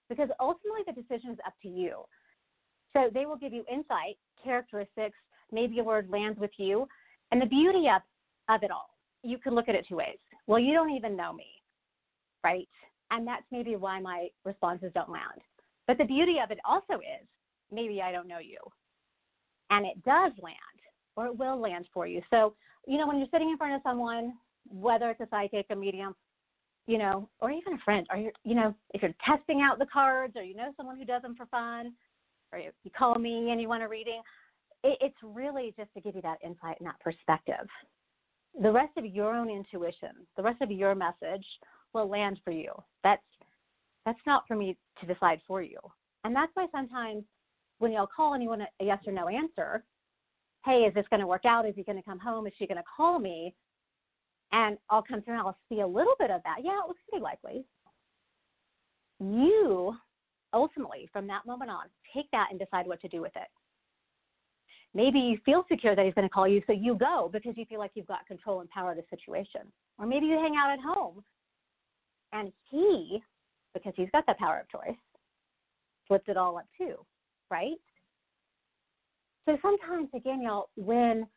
[0.09, 2.01] because ultimately the decision is up to you.
[2.93, 5.17] So they will give you insight, characteristics,
[5.51, 6.87] maybe a word lands with you.
[7.31, 8.01] And the beauty of,
[8.53, 8.89] of it all,
[9.23, 10.17] you can look at it two ways.
[10.47, 11.45] Well, you don't even know me,
[12.43, 12.67] right?
[13.11, 15.41] And that's maybe why my responses don't land.
[15.87, 17.27] But the beauty of it also is
[17.71, 18.59] maybe I don't know you.
[19.71, 20.55] And it does land,
[21.15, 22.21] or it will land for you.
[22.29, 22.53] So,
[22.87, 24.33] you know, when you're sitting in front of someone,
[24.69, 26.15] whether it's a psychic, a medium,
[26.87, 29.85] you know, or even a friend, or you, you know, if you're testing out the
[29.91, 31.93] cards, or you know someone who does them for fun,
[32.51, 34.21] or you, you call me and you want a reading,
[34.83, 37.67] it, it's really just to give you that insight and that perspective.
[38.61, 41.45] The rest of your own intuition, the rest of your message
[41.93, 42.71] will land for you.
[43.03, 43.21] That's
[44.05, 45.77] that's not for me to decide for you.
[46.23, 47.23] And that's why sometimes
[47.79, 49.83] when y'all call and you want a yes or no answer,
[50.65, 51.67] hey, is this going to work out?
[51.67, 52.47] Is he going to come home?
[52.47, 53.53] Is she going to call me?
[54.51, 56.57] And I'll come through and I'll see a little bit of that.
[56.63, 57.65] Yeah, it looks pretty likely.
[59.19, 59.95] You
[60.53, 63.47] ultimately, from that moment on, take that and decide what to do with it.
[64.95, 67.65] Maybe you feel secure that he's going to call you, so you go because you
[67.65, 69.61] feel like you've got control and power of the situation.
[69.99, 71.23] Or maybe you hang out at home
[72.33, 73.21] and he,
[73.73, 74.97] because he's got the power of choice,
[76.07, 76.95] flipped it all up too,
[77.49, 77.77] right?
[79.45, 81.27] So sometimes, again, y'all, when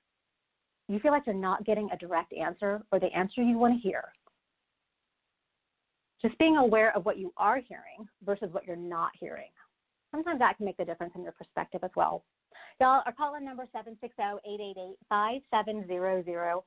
[0.88, 3.88] you feel like you're not getting a direct answer or the answer you want to
[3.88, 4.05] hear,
[6.20, 9.50] just being aware of what you are hearing versus what you're not hearing.
[10.11, 12.24] Sometimes that can make the difference in your perspective as well.
[12.81, 16.61] Y'all, our call in number 760 888 5700.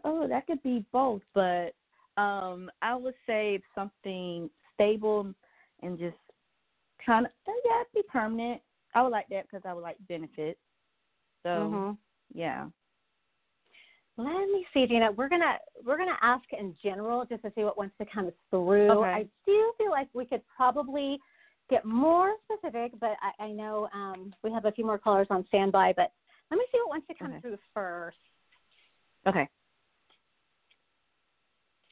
[0.05, 1.75] oh, that could be both, but
[2.17, 5.33] um, I would say something stable
[5.83, 6.17] and just
[7.05, 8.61] kind of yeah, be permanent.
[8.95, 10.59] I would like that because I would like benefits.
[11.43, 11.93] So Mm-hmm.
[12.39, 12.67] yeah.
[14.23, 15.13] Let me see, Gina.
[15.13, 18.91] We're gonna we're gonna ask in general just to see what wants to come through.
[18.91, 19.09] Okay.
[19.09, 21.19] I do feel like we could probably
[21.71, 25.47] get more specific, but I, I know um, we have a few more callers on
[25.49, 25.95] standby.
[25.97, 26.13] But
[26.51, 27.41] let me see what wants to come Okay.
[27.41, 28.19] through first.
[29.27, 29.49] Okay.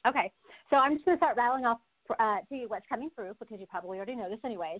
[0.07, 0.31] Okay,
[0.69, 1.79] so I'm just going to start rattling off
[2.19, 4.79] uh, to you what's coming through because you probably already know this anyways.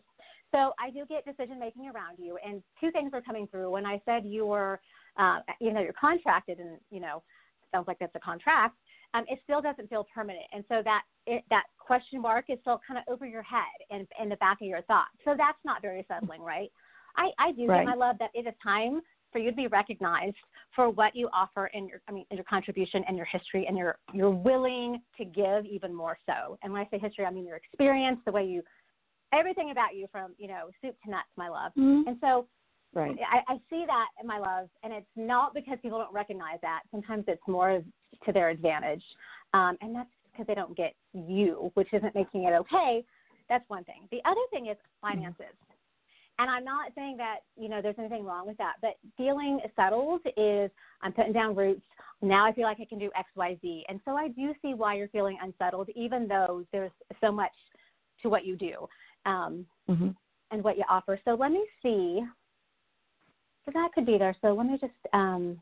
[0.51, 3.69] So I do get decision making around you, and two things are coming through.
[3.69, 4.79] When I said you were,
[5.17, 7.21] uh, you know, you're contracted, and you know,
[7.73, 8.75] sounds like that's a contract.
[9.13, 12.79] Um, it still doesn't feel permanent, and so that it, that question mark is still
[12.87, 15.11] kind of over your head and in the back of your thoughts.
[15.25, 16.71] So that's not very settling, right?
[17.17, 17.77] I, I do Right.
[17.79, 19.01] think, my love, that it is time
[19.31, 20.35] for you to be recognized
[20.75, 23.77] for what you offer in your I mean in your contribution and your history and
[23.77, 26.57] you're you're willing to give even more so.
[26.63, 28.63] And when I say history, I mean your experience, the way you
[29.33, 31.71] everything about you from, you know, soup to nuts, my love.
[31.77, 32.07] Mhm.
[32.07, 32.47] And so
[32.93, 33.17] Right.
[33.31, 36.81] I, I see that in my love, and it's not because people don't recognize that.
[36.91, 37.83] Sometimes it's more
[38.25, 39.03] to their advantage,
[39.53, 43.03] um, and that's because they don't get you, which isn't making it okay.
[43.47, 44.07] That's one thing.
[44.11, 45.55] The other thing is finances,
[46.39, 50.21] and I'm not saying that you know there's anything wrong with that, but feeling settled
[50.35, 50.71] is
[51.03, 51.85] I'm putting down roots.
[52.23, 54.73] Now I feel like I can do X, Y, Z, and so I do see
[54.73, 57.53] why you're feeling unsettled, even though there's so much
[58.23, 58.87] to what you do.
[59.25, 60.15] Um, Mhm.
[60.51, 61.19] and what you offer.
[61.25, 62.25] So let me see.
[63.65, 64.35] So that could be there.
[64.41, 65.59] So let me just um,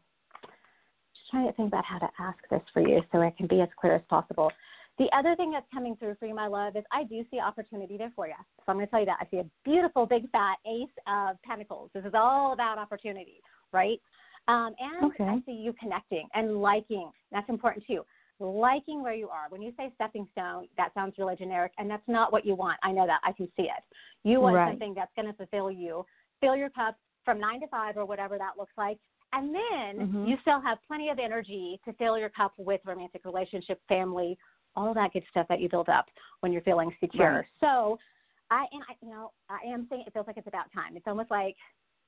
[1.13, 3.61] just trying to think about how to ask this for you so it can be
[3.61, 4.51] as clear as possible.
[4.97, 7.97] The other thing that's coming through for you, my love, is I do see opportunity
[7.97, 8.33] there for you.
[8.57, 9.17] So I'm going to tell you that.
[9.21, 11.91] I see a beautiful, big, fat ace of pentacles.
[11.93, 14.01] This is all about opportunity, right?
[14.47, 15.25] Um, and Okay.
[15.25, 17.11] I see you connecting and liking.
[17.31, 18.03] That's important too.
[18.39, 19.45] Liking where you are.
[19.49, 22.79] When you say stepping stone, that sounds really generic, and that's not what you want.
[22.81, 23.19] I know that.
[23.23, 23.83] I can see it.
[24.23, 24.69] You want Right.
[24.71, 26.05] something that's going to fulfill you,
[26.39, 28.97] fill your cup from nine to five or whatever that looks like.
[29.33, 30.29] And then Mhm.
[30.29, 34.37] you still have plenty of energy to fill your cup with romantic relationship, family,
[34.77, 36.09] all that good stuff that you build up
[36.39, 37.39] when you're feeling secure.
[37.41, 37.49] Right.
[37.59, 37.99] So,
[38.49, 40.95] I and I, you know, I am saying it feels like it's about time.
[40.95, 41.57] It's almost like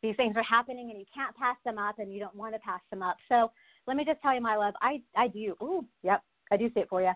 [0.01, 2.59] these things are happening and you can't pass them up and you don't want to
[2.59, 3.17] pass them up.
[3.27, 3.51] So,
[3.87, 5.57] let me just tell you, my love, I I do.
[5.61, 7.11] Ooh, yep, I do see it for you.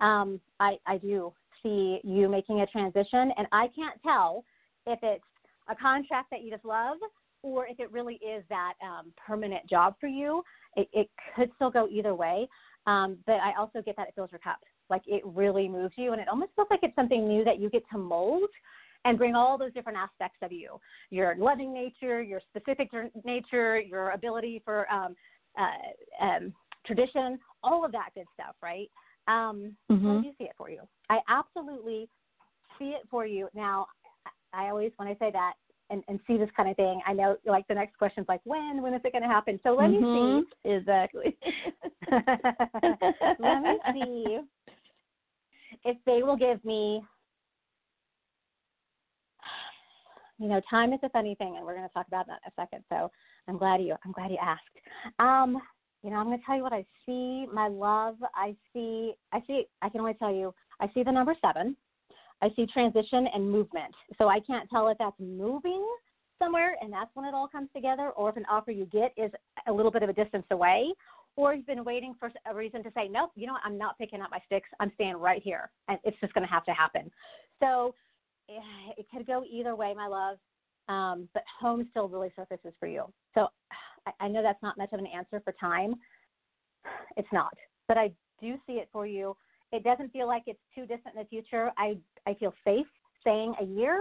[0.00, 4.44] Um, I I do see you making a transition, and I can't tell
[4.86, 5.24] if it's
[5.68, 6.98] a contract that you just love
[7.44, 10.42] or if it really is that um, permanent job for you.
[10.76, 12.48] It, it could still go either way,
[12.86, 14.58] um, but I also get that it fills your cup.
[14.90, 17.70] Like it really moves you, and it almost feels like it's something new that you
[17.70, 18.48] get to mold
[19.04, 20.80] and bring all those different aspects of you
[21.10, 22.90] your loving nature, your specific
[23.24, 25.14] nature, your ability for um,
[25.58, 26.52] uh, um,
[26.86, 28.90] tradition, all of that good stuff, right?
[29.28, 30.80] Um, so I do see it for you.
[31.08, 32.08] I absolutely
[32.78, 33.48] see it for you.
[33.54, 33.86] Now,
[34.52, 35.54] I always, when I say that
[35.90, 38.82] and, and see this kind of thing, I know like the next question's like, when?
[38.82, 39.60] When is it going to happen?
[39.62, 40.38] So let Mhm.
[40.38, 40.70] me see.
[40.70, 41.36] Exactly.
[43.38, 44.40] let me see
[45.84, 47.02] if they will give me.
[50.38, 52.50] You know, time is a funny thing, and we're going to talk about that in
[52.50, 52.84] a second.
[52.88, 53.10] So
[53.46, 53.94] I'm glad you.
[54.04, 54.62] I'm glad you asked.
[55.20, 55.62] Um,
[56.02, 57.46] you know, I'm going to tell you what I see.
[57.52, 59.14] My love, I see.
[59.32, 59.66] I see.
[59.80, 60.52] I can only tell you.
[60.80, 61.76] I see the number seven.
[62.44, 63.94] I see transition and movement.
[64.18, 65.82] So I can't tell if that's moving
[66.38, 69.32] somewhere and that's when it all comes together, or if an offer you get is
[69.66, 70.92] a little bit of a distance away,
[71.36, 73.96] or you've been waiting for a reason to say, nope, you know what, I'm not
[73.96, 74.68] picking up my sticks.
[74.78, 75.70] I'm staying right here.
[75.88, 77.10] And it's just going to have to happen.
[77.60, 77.94] So
[78.50, 80.36] eh, it could go either way, my love.
[80.88, 83.04] Um, but home still really surfaces for you.
[83.34, 83.48] So
[84.06, 85.94] I, I know that's not much of an answer for time.
[87.16, 87.54] It's not.
[87.88, 89.34] But I do see it for you.
[89.74, 91.72] It doesn't feel like it's too distant in the future.
[91.76, 91.96] I,
[92.28, 92.86] I feel safe
[93.24, 93.98] saying a year.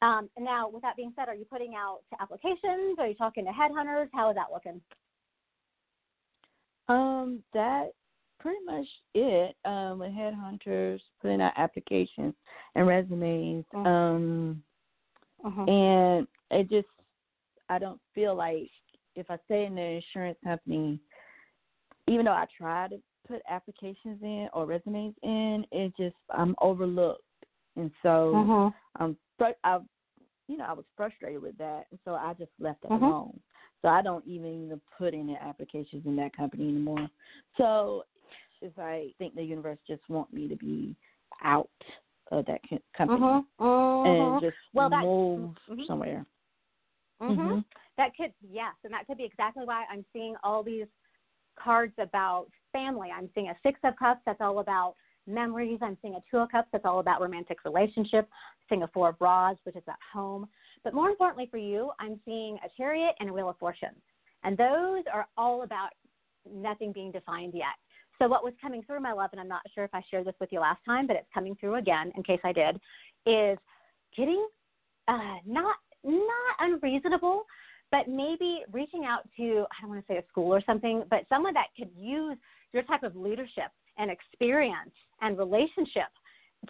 [0.00, 2.98] Um, now, with that being said, are you putting out applications?
[2.98, 4.08] Are you talking to headhunters?
[4.14, 4.80] How is that looking?
[6.88, 7.90] Um, that
[8.40, 9.54] pretty much it.
[9.66, 12.34] Um, with headhunters putting out applications
[12.74, 13.66] and resumes.
[13.74, 13.86] Mhm.
[13.86, 14.64] Um,
[15.44, 15.68] Mhm.
[15.68, 16.88] and it just
[17.68, 18.70] I don't feel like
[19.14, 21.00] if I stay in the insurance company,
[22.06, 27.22] even though I try to put applications in or resumes in, it just I'm overlooked,
[27.76, 28.74] and so Mhm.
[29.00, 29.80] um, fr- I,
[30.48, 33.02] you know, I was frustrated with that, and so I just left it Mhm.
[33.02, 33.40] alone.
[33.82, 37.08] So I don't even put any applications in that company anymore.
[37.56, 38.04] So
[38.62, 40.96] it's I think the universe just want me to be
[41.42, 41.68] out
[42.32, 43.46] of that co- company Mhm.
[43.60, 44.06] Mhm.
[44.06, 45.56] and just Well, that- move
[45.86, 46.24] somewhere.
[47.96, 50.86] That could yes, and that could be exactly why I'm seeing all these
[51.58, 53.08] cards about family.
[53.16, 54.94] I'm seeing a six of cups that's all about
[55.26, 55.78] memories.
[55.82, 58.28] I'm seeing a two of cups that's all about romantic relationship.
[58.30, 60.48] I'm seeing a four of bras, which is at home.
[60.84, 63.94] But more importantly for you, I'm seeing a chariot and a wheel of fortune.
[64.44, 65.90] And those are all about
[66.50, 67.74] nothing being defined yet.
[68.18, 70.34] So what was coming through my love, and I'm not sure if I shared this
[70.40, 72.76] with you last time, but it's coming through again in case I did,
[73.26, 73.58] is
[74.16, 74.46] getting
[75.08, 77.44] uh, not not unreasonable,
[77.90, 81.26] but maybe reaching out to I don't want to say a school or something, but
[81.28, 82.38] someone that could use
[82.76, 86.12] your type of leadership and experience and relationship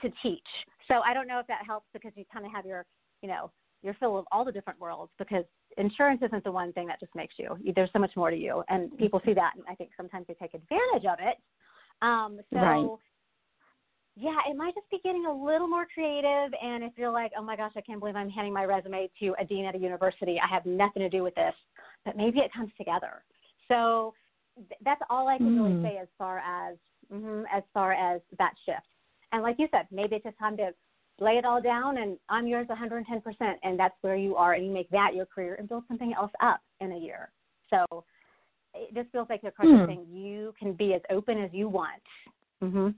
[0.01, 0.47] to teach.
[0.89, 2.87] So I don't know if that helps because you kind of have your,
[3.23, 3.51] you know,
[3.83, 5.45] your fill of all the different worlds because
[5.77, 7.59] insurance isn't the one thing that just makes you.
[7.75, 10.35] There's so much more to you, and people see that, and I think sometimes they
[10.35, 11.37] take advantage of it.
[12.03, 12.99] Um, so right
[14.17, 16.53] yeah, it might just be getting a little more creative.
[16.63, 19.35] And if you're like, oh my gosh, I can't believe I'm handing my resume to
[19.39, 21.55] a dean at a university, I have nothing to do with this,
[22.07, 23.23] but maybe it comes together.
[23.69, 24.15] So
[24.85, 25.63] that's all I can mm.
[25.63, 26.77] really say as far as
[27.13, 28.87] mm-hmm, as far as that shift.
[29.33, 30.71] And like you said, maybe it's just time to
[31.19, 33.03] lay it all down and I'm yours 110%,
[33.63, 36.33] and that's where you are, and you make that your career and build something else
[36.43, 37.31] up in a year.
[37.71, 38.05] So
[38.75, 39.87] it just feels like the card mm.
[39.87, 42.03] saying you can be as open as you want.
[42.63, 42.89] Mm-hmm.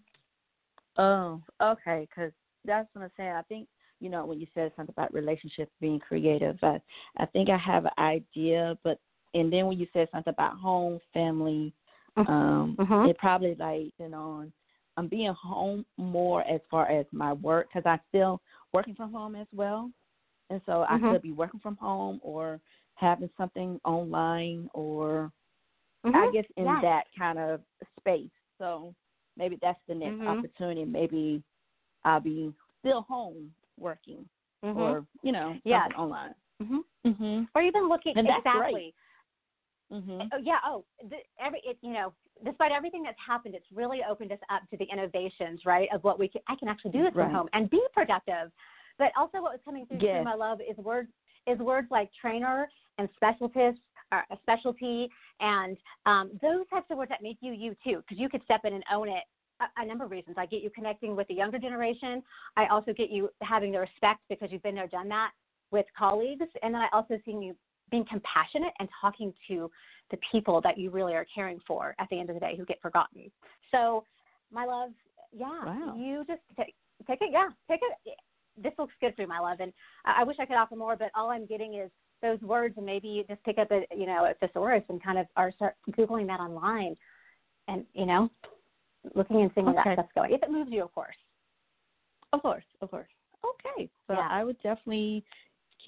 [1.00, 2.08] Oh, okay.
[2.08, 2.32] Because
[2.64, 3.32] that's what I'm saying.
[3.32, 3.68] I think
[4.00, 6.80] you know when you said something about relationships being creative, I
[7.16, 8.98] I think I have an idea, but
[9.34, 11.72] and then when you said something about home, family,
[12.16, 12.30] mm-hmm.
[12.30, 13.08] um, mm-hmm.
[13.08, 14.46] it probably like you know
[14.96, 18.40] I'm being home more as far as my work because I'm still
[18.72, 19.90] working from home as well,
[20.50, 21.04] and so mm-hmm.
[21.04, 22.60] I could be working from home or
[22.94, 25.30] having something online or
[26.04, 26.32] I mm-hmm.
[26.32, 26.78] guess in yes.
[26.82, 27.60] that kind of
[27.98, 28.30] space.
[28.58, 28.94] So
[29.36, 30.26] maybe that's the next mm-hmm.
[30.26, 30.84] opportunity.
[30.84, 31.42] Maybe
[32.04, 34.24] I'll be still home working
[34.64, 34.78] mm-hmm.
[34.78, 36.34] or you know yeah online.
[36.62, 36.80] Mhm.
[37.06, 37.46] Mhm.
[37.54, 38.94] Or even looking and exactly.
[39.92, 40.20] Mm-hmm.
[40.32, 40.58] Oh, yeah.
[40.64, 42.12] Oh, the, every it, you know,
[42.44, 45.88] despite everything that's happened, it's really opened us up to the innovations, right?
[45.92, 46.42] Of what we can.
[46.48, 47.24] I can actually do this right.
[47.24, 48.50] from home and be productive.
[48.98, 50.20] But also, what was coming through yes.
[50.20, 51.08] too, my love, is words
[51.46, 52.68] is words like trainer
[52.98, 53.78] and specialist
[54.12, 55.08] or a specialty,
[55.40, 55.76] and
[56.06, 58.74] um, those types of words that make you you too, because you could step in
[58.74, 59.24] and own it.
[59.60, 60.36] A, a number of reasons.
[60.38, 62.22] I get you connecting with the younger generation.
[62.56, 65.32] I also get you having the respect because you've been there, done that
[65.72, 67.56] with colleagues, and then I also see you
[67.90, 69.70] being compassionate and talking to
[70.10, 72.64] the people that you really are caring for at the end of the day who
[72.64, 73.30] get forgotten.
[73.70, 74.04] So,
[74.50, 74.90] my love,
[75.32, 75.94] yeah, wow.
[75.96, 76.74] you just take
[77.06, 77.28] take it.
[77.32, 78.16] Yeah, take it.
[78.60, 79.72] This looks good for you, my love, and
[80.04, 81.90] I, wish I could offer more, but all I'm getting is
[82.22, 85.18] those words and maybe you just pick up a you know a thesaurus and kind
[85.18, 86.96] of are start googling that online
[87.68, 88.28] and you know
[89.14, 89.90] looking and seeing where okay.
[89.90, 91.14] that stuff's going if it moves you of course
[92.32, 93.08] of course of course
[93.44, 94.28] okay so yeah.
[94.30, 95.24] i would definitely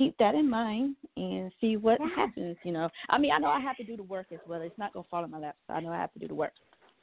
[0.01, 2.09] keep that in mind and see what yeah.
[2.17, 2.89] happens you know.
[3.11, 4.63] I mean i know i have to do the work as well.
[4.63, 6.29] It's not going to fall in my lap so i know i have to do
[6.29, 6.53] the work.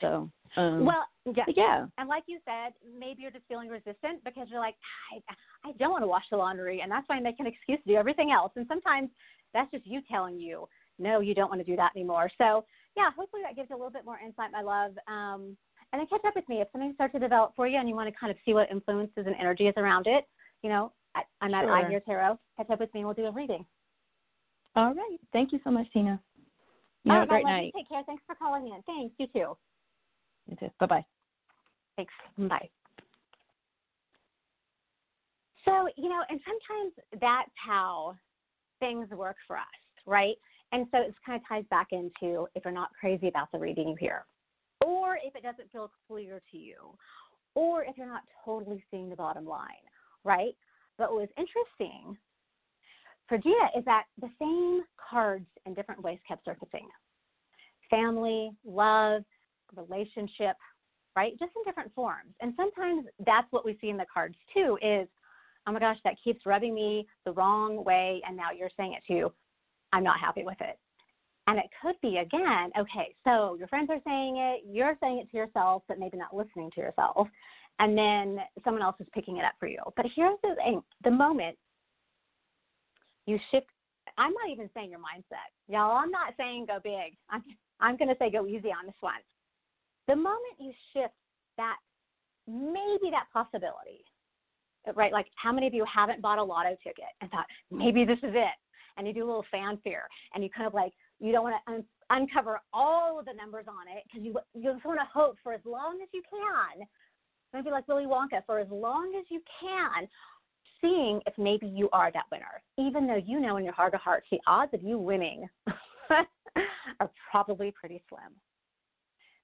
[0.01, 1.43] So um, well yeah.
[1.55, 1.85] yeah.
[1.99, 4.75] And like you said maybe you're just feeling resistant because you're like
[5.13, 7.79] i i don't want to wash the laundry and that's why i make an excuse
[7.85, 8.51] to do everything else.
[8.55, 9.09] And sometimes
[9.53, 10.67] that's just you telling you
[10.97, 12.31] no you don't want to do that anymore.
[12.39, 14.93] So yeah hopefully that gives you a little bit more insight my love.
[15.07, 15.55] Um,
[15.93, 16.59] and then catch up with me.
[16.59, 18.69] If something starts to develop for you and you want to kind of see what
[18.69, 20.25] influences and energy is around it
[20.63, 20.91] you know
[21.41, 21.71] i'm at sure.
[21.71, 23.65] i hear tarot catch up with me and we'll do a reading
[24.75, 26.19] all right thank you so much tina
[27.03, 29.27] you All have right, a great night take care thanks for calling in thanks you
[29.27, 29.57] too
[30.79, 31.05] Bye bye.
[31.95, 32.13] Thanks.
[32.37, 32.69] Bye.
[35.65, 38.15] So, you know, and sometimes that's how
[38.79, 39.63] things work for us,
[40.05, 40.35] right?
[40.71, 43.89] And so it kind of ties back into if you're not crazy about the reading
[43.89, 44.25] you hear,
[44.85, 46.75] or if it doesn't feel clear to you,
[47.55, 49.69] or if you're not totally seeing the bottom line,
[50.23, 50.55] right?
[50.97, 52.17] But what was interesting
[53.27, 56.87] for Gia is that the same cards in different ways kept surfacing
[57.89, 59.23] family, love,
[59.75, 60.57] relationship,
[61.15, 61.31] right?
[61.39, 62.33] Just in different forms.
[62.41, 65.07] And sometimes that's what we see in the cards too is,
[65.67, 68.21] oh my gosh, that keeps rubbing me the wrong way.
[68.27, 69.31] And now you're saying it too.
[69.93, 70.77] I'm not happy with it.
[71.47, 75.31] And it could be again, okay, so your friends are saying it, you're saying it
[75.31, 77.27] to yourself, but maybe not listening to yourself.
[77.79, 79.79] And then someone else is picking it up for you.
[79.95, 81.57] But here's the thing the moment
[83.25, 83.67] you shift,
[84.17, 85.51] I'm not even saying your mindset.
[85.67, 87.15] Y'all, I'm not saying go big.
[87.29, 87.43] I'm,
[87.79, 89.21] I'm going to say go easy on this one
[90.07, 91.13] the moment you shift
[91.57, 91.77] that
[92.47, 94.03] maybe that possibility
[94.95, 98.19] right like how many of you haven't bought a lotto ticket and thought maybe this
[98.19, 98.55] is it
[98.97, 101.73] and you do a little fanfare and you kind of like you don't want to
[101.73, 105.35] un- uncover all of the numbers on it because you you just want to hope
[105.43, 106.87] for as long as you can
[107.53, 110.07] maybe like willy wonka for as long as you can
[110.81, 114.01] seeing if maybe you are that winner even though you know in your heart of
[114.01, 115.47] hearts the odds of you winning
[116.09, 118.33] are probably pretty slim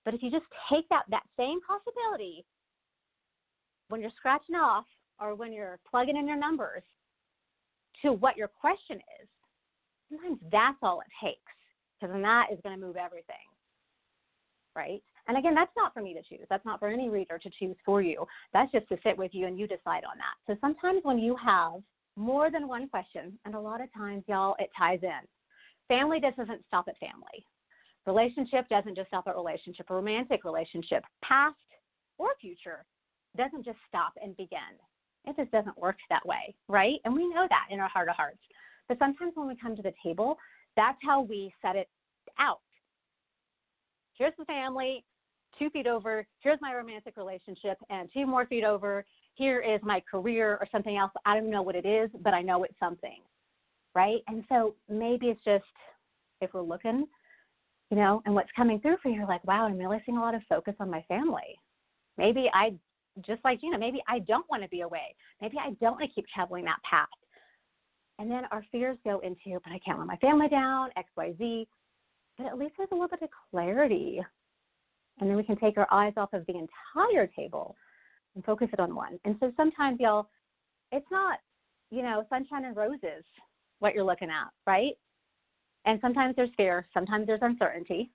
[0.06, 2.46] but if you just take that that same possibility
[3.90, 4.86] when you're scratching off
[5.20, 6.84] or when you're plugging in your numbers
[8.02, 9.28] to what your question is,
[10.10, 11.40] sometimes that's all it takes
[12.00, 13.36] because then that is going to move everything.
[14.76, 15.04] Right?
[15.28, 16.46] And again, that's not for me to choose.
[16.50, 18.26] That's not for any reader to choose for you.
[18.52, 20.36] That's just to sit with you and you decide on that.
[20.48, 21.82] So sometimes when you have
[22.16, 25.22] more than one question, and a lot of times, y'all, it ties in.
[25.88, 27.46] Family doesn't stop at family.
[28.06, 29.90] Relationship doesn't just stop at relationship.
[29.90, 31.56] A romantic relationship, past
[32.18, 32.86] or future,
[33.38, 34.60] doesn't just stop and begin.
[35.26, 37.00] It just doesn't work that way, right?
[37.06, 38.42] And we know that in our heart of hearts.
[38.90, 40.38] But sometimes when we come to the table,
[40.76, 41.88] that's how we set it
[42.38, 42.60] out.
[44.18, 45.04] Here's the family,
[45.58, 46.26] two feet over.
[46.40, 49.06] Here's my romantic relationship, and two more feet over.
[49.36, 51.12] Here is my career or something else.
[51.26, 53.22] I don't know what it is, but I know it's something,
[53.96, 54.22] right?
[54.28, 55.64] And so maybe it's just
[56.42, 57.08] if we're looking,
[57.90, 60.22] you know, and what's coming through for you, you're like, wow, I'm really seeing a
[60.22, 61.58] lot of focus on my family.
[62.18, 62.74] Maybe I,
[63.26, 65.16] just like Gina, maybe I don't want to be away.
[65.42, 67.08] Maybe I don't want to keep traveling that path.
[68.20, 71.34] And then our fears go into, but I can't let my family down, X, Y,
[71.38, 71.68] Z.
[72.38, 74.22] But at least there's a little bit of clarity.
[75.20, 77.76] And then we can take our eyes off of the entire table
[78.36, 79.20] and focus it on one.
[79.26, 80.28] And so sometimes, y'all,
[80.92, 81.40] it's not,
[81.92, 83.24] you know, sunshine and roses
[83.80, 84.94] what you're looking at, right?
[85.86, 88.12] And sometimes there's fear, sometimes there's uncertainty.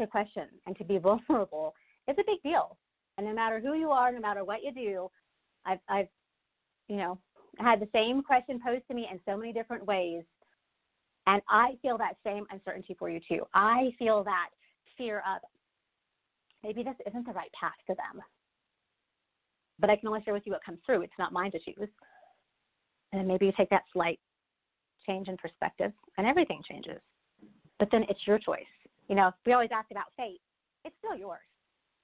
[0.00, 1.74] To question and to be vulnerable
[2.08, 2.76] is a big deal.
[3.16, 5.10] And no matter who you are, no matter what you do,
[5.64, 6.08] I've, I've,
[6.88, 7.18] you know,
[7.58, 10.22] had the same question posed to me in so many different ways.
[11.26, 13.46] And I feel that same uncertainty for you too.
[13.54, 14.50] I feel that
[14.96, 15.40] fear of
[16.66, 18.22] maybe this isn't the right path for them.
[19.78, 21.02] But I can only share with you what comes through.
[21.02, 21.88] It's not mine to choose.
[23.12, 24.18] And maybe you take that slight
[25.06, 27.00] change in perspective and everything changes.
[27.78, 28.64] But then it's your choice.
[29.08, 30.40] You know, we always ask about fate.
[30.84, 31.46] It's still yours.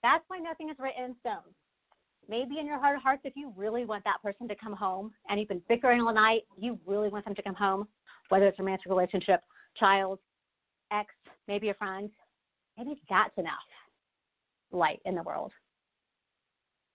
[0.03, 1.53] That's why nothing is written in stone.
[2.29, 5.13] Maybe in your heart of hearts, if you really want that person to come home
[5.29, 7.89] and you've been bickering all night, you really want them to come home,
[8.29, 9.41] whether it's a romantic relationship,
[9.77, 10.21] child,
[10.93, 11.09] ex,
[11.49, 12.11] maybe a friend,
[12.79, 13.67] maybe that's enough
[14.73, 15.53] light in the world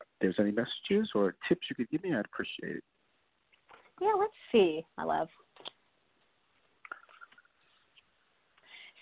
[0.02, 2.84] If there's any messages or tips you could give me, I'd appreciate it.
[4.02, 5.28] Yeah, let's see, my love.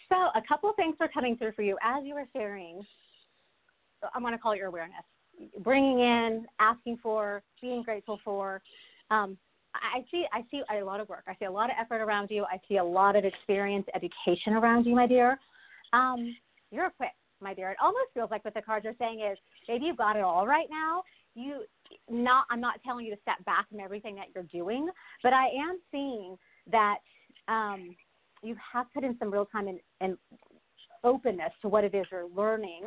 [0.10, 2.86] So, a couple of things are coming through for you as you were sharing.
[4.14, 5.04] I want to call it your awareness,
[5.60, 8.62] bringing in, asking for, being grateful for.
[9.12, 9.38] Um,
[9.76, 11.24] I see, I see a lot of work.
[11.28, 12.46] I see a lot of effort around you.
[12.46, 15.40] I see a lot of experience, education around you, my dear.
[15.94, 16.36] Um,
[16.72, 17.72] you're equipped, my dear.
[17.72, 19.38] It almost feels like what the cards are saying is
[19.68, 21.04] maybe you've got it all right now.
[21.36, 21.64] You
[22.10, 22.46] not.
[22.50, 24.90] I'm not telling you to step back from everything that you're doing,
[25.22, 26.38] but I am seeing
[26.72, 26.98] that.
[27.48, 27.96] Um,
[28.44, 30.18] you have put in some real time and, and
[31.04, 32.84] openness to what it is you're learning.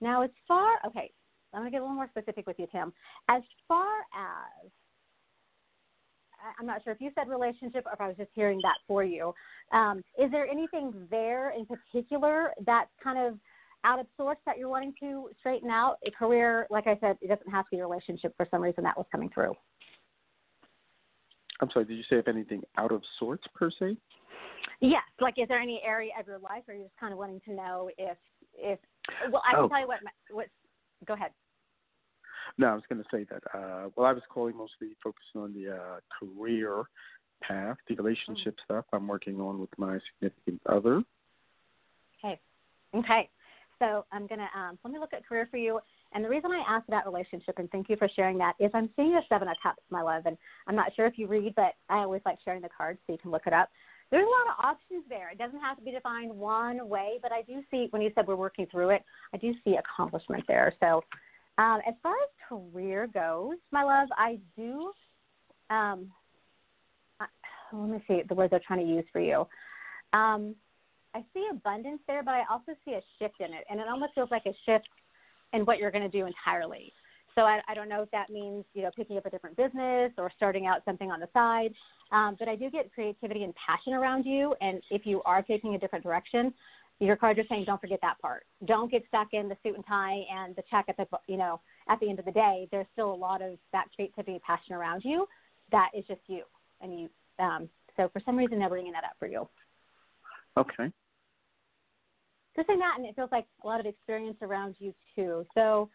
[0.00, 1.10] Now, as far okay,
[1.52, 2.92] I'm going to get a little more specific with you, Tim.
[3.28, 4.70] As far as
[6.58, 9.02] I'm not sure if you said relationship or if I was just hearing that for
[9.04, 9.34] you.
[9.72, 13.38] Um, is there anything there in particular that's kind of
[13.84, 15.96] out of sorts that you're wanting to straighten out?
[16.06, 18.34] A career, like I said, it doesn't have to be a relationship.
[18.36, 19.54] For some reason, that was coming through.
[21.60, 23.96] I'm sorry, did you say if anything out of sorts per se?
[24.80, 25.02] Yes.
[25.20, 27.52] Like, is there any area of your life where you're just kind of wanting to
[27.52, 28.16] know if,
[28.54, 28.78] if,
[29.30, 29.68] well, I can Oh.
[29.68, 30.00] tell you what,
[30.30, 30.46] what,
[31.06, 31.32] go ahead.
[32.56, 33.42] No, I was going to say that.
[33.52, 36.84] Uh, well, I was calling mostly focusing on the uh, career
[37.42, 41.02] path, the relationship stuff I'm working on with my significant other.
[42.24, 42.40] Okay.
[42.94, 43.30] Okay.
[43.78, 45.78] So I'm gonna um, let me look at career for you.
[46.12, 48.90] And the reason I asked about relationship, and thank you for sharing that, is I'm
[48.96, 51.74] seeing a seven of cups, my love, and I'm not sure if you read, but
[51.88, 53.68] I always like sharing the cards so you can look it up.
[54.10, 55.30] There's a lot of options there.
[55.30, 58.26] It doesn't have to be defined one way, but I do see when you said
[58.26, 59.02] we're working through it,
[59.34, 60.72] I do see accomplishment there.
[60.80, 61.04] So
[61.58, 64.92] um, as far as career goes, my love, I do.
[65.70, 66.10] Um,
[67.20, 67.26] I,
[67.72, 69.46] let me see the words they're trying to use for you.
[70.12, 70.54] Um,
[71.14, 74.14] I see abundance there, but I also see a shift in it, and it almost
[74.14, 74.88] feels like a shift
[75.52, 76.92] in what you're going to do entirely.
[77.38, 80.10] So I, I don't know if that means you know picking up a different business
[80.18, 81.72] or starting out something on the side.
[82.10, 85.76] Um, but I do get creativity and passion around you, and if you are taking
[85.76, 86.52] a different direction,
[86.98, 88.44] your cards are saying don't forget that part.
[88.64, 91.60] Don't get stuck in the suit and tie and the check at the you know
[91.88, 92.66] at the end of the day.
[92.72, 95.28] There's still a lot of that creativity and passion around you.
[95.70, 96.42] That is just you,
[96.80, 97.08] and you.
[97.38, 99.48] Um, so for some reason they're bringing that up for you.
[100.56, 100.90] Okay.
[102.56, 105.46] Just saying that, and it feels like a lot of experience around you too.
[105.54, 105.88] So,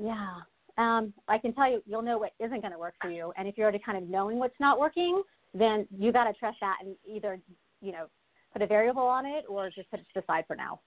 [0.00, 0.36] yeah,
[0.78, 3.32] um, I can tell you, you'll know what isn't going to work for you.
[3.36, 5.22] And if you're already kind of knowing what's not working,
[5.52, 7.38] then you got to trust that and either,
[7.80, 8.06] you know,
[8.52, 10.80] put a variable on it or just put it to the side for now.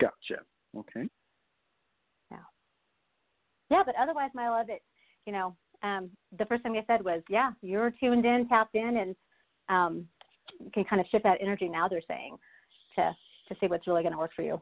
[0.00, 0.42] Gotcha.
[0.76, 1.08] Okay.
[2.30, 2.38] Yeah.
[3.70, 4.82] Yeah, but otherwise, my love, it,
[5.26, 8.96] you know, um, the first thing they said was, yeah, you're tuned in, tapped in,
[8.96, 9.16] and
[9.68, 10.06] um,
[10.72, 11.88] can kind of shift that energy now.
[11.88, 12.36] They're saying
[12.96, 13.14] to
[13.48, 14.60] to see what's really going to work for you.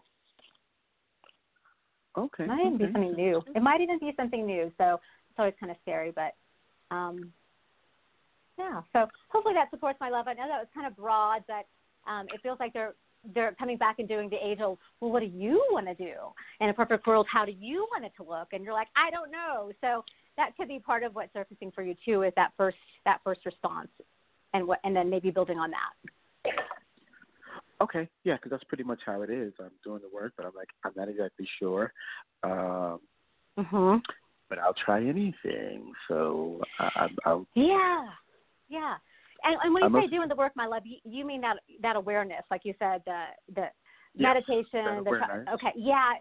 [2.17, 2.45] Okay.
[2.45, 2.87] It might even okay.
[2.87, 3.43] be something new.
[3.55, 4.73] It might even be something new.
[4.79, 4.95] So
[5.31, 6.35] it's always kind of scary, but
[6.95, 7.33] um,
[8.59, 8.81] yeah.
[8.93, 10.29] So hopefully that supports my love.
[10.29, 11.67] I know that was kind of broad, but
[12.11, 12.95] um, it feels like they're
[13.35, 14.79] they're coming back and doing the age old.
[15.01, 16.13] Well, what do you want to do
[16.61, 17.27] in a perfect world?
[17.31, 18.49] How do you want it to look?
[18.53, 19.73] And you're like, I don't know.
[19.81, 20.05] So
[20.37, 22.23] that could be part of what's surfacing for you too.
[22.23, 23.89] Is that first that first response,
[24.55, 26.55] and what and then maybe building on that.
[27.81, 29.53] Okay, yeah, because that's pretty much how it is.
[29.61, 31.93] I'm doing the work, but I'm like, I'm not exactly sure.
[32.43, 33.01] Um,
[33.59, 34.03] Mhm.
[34.49, 35.93] but I'll try anything.
[36.09, 37.47] So I, I'll.
[37.55, 38.09] Yeah,
[38.69, 38.97] yeah.
[39.45, 41.41] And, and when you I say must- doing the work, my love, you, you mean
[41.43, 43.71] that that awareness, like you said, the the
[44.19, 45.05] Yes, meditation.
[45.05, 46.15] the okay, yeah.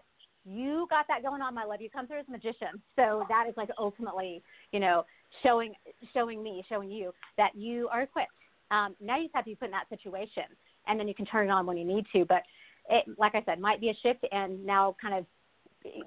[0.44, 1.80] You got that going on, my love.
[1.80, 5.04] You come through as a magician, so that is like ultimately, you know,
[5.42, 5.74] showing
[6.12, 8.30] showing me, showing you that you are equipped.
[8.70, 10.44] Um, now you just have to be put in that situation,
[10.86, 12.24] and then you can turn it on when you need to.
[12.24, 12.42] But
[12.88, 15.26] it, like I said, might be a shift, and now kind of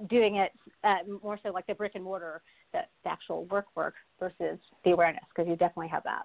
[0.09, 0.51] doing it
[0.83, 2.41] uh, more so like the brick and mortar,
[2.73, 6.23] the, the actual work work versus the awareness, because you definitely have that.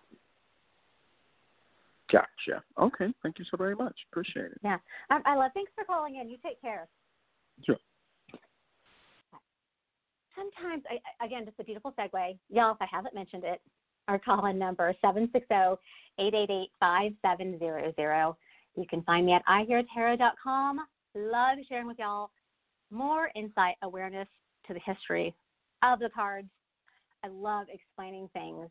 [2.11, 2.63] Gotcha.
[2.79, 3.13] Okay.
[3.23, 3.95] Thank you so very much.
[4.11, 4.61] Appreciate it.
[4.63, 4.79] Yeah,
[5.11, 5.53] I, I love.
[5.55, 6.29] Thanks for calling in.
[6.29, 6.87] You take care.
[7.65, 7.77] Sure.
[10.37, 12.39] Sometimes, I, I- again, just a beautiful segue.
[12.51, 13.61] Y'all, if I haven't mentioned it,
[14.09, 14.95] our number
[16.81, 18.37] five seven zero zero.
[18.77, 20.81] You can find me at iheartarot.com.
[21.15, 22.31] Love sharing with y'all
[22.91, 24.29] more insight, awareness
[24.67, 25.35] to the history
[25.83, 26.49] of the cards.
[27.25, 28.69] I love explaining things,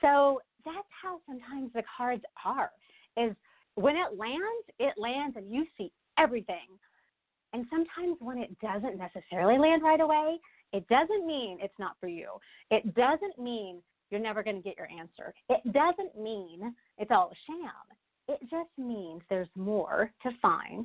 [0.00, 2.72] So that's how sometimes the cards are,
[3.16, 3.36] is
[3.76, 6.66] when it lands, it lands and you see everything.
[7.52, 10.38] And sometimes when it doesn't necessarily land right away,
[10.72, 12.30] it doesn't mean it's not for you.
[12.72, 13.80] It doesn't mean
[14.10, 15.32] you're never going to get your answer.
[15.48, 17.70] It doesn't mean it's all a sham.
[18.28, 20.84] It just means there's more to find,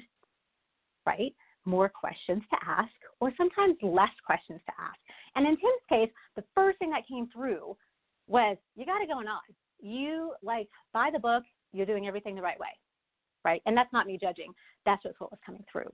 [1.08, 1.34] right?
[1.66, 4.98] More questions to ask, or sometimes less questions to ask.
[5.36, 7.78] And in Tim's case, the first thing that came through
[8.28, 9.42] was you got it going on.
[9.80, 11.44] You like buy the book,
[11.74, 12.68] you're doing everything the right way,
[13.46, 13.62] right?
[13.66, 14.54] And that's not me judging.
[14.86, 15.92] That's just what was coming through.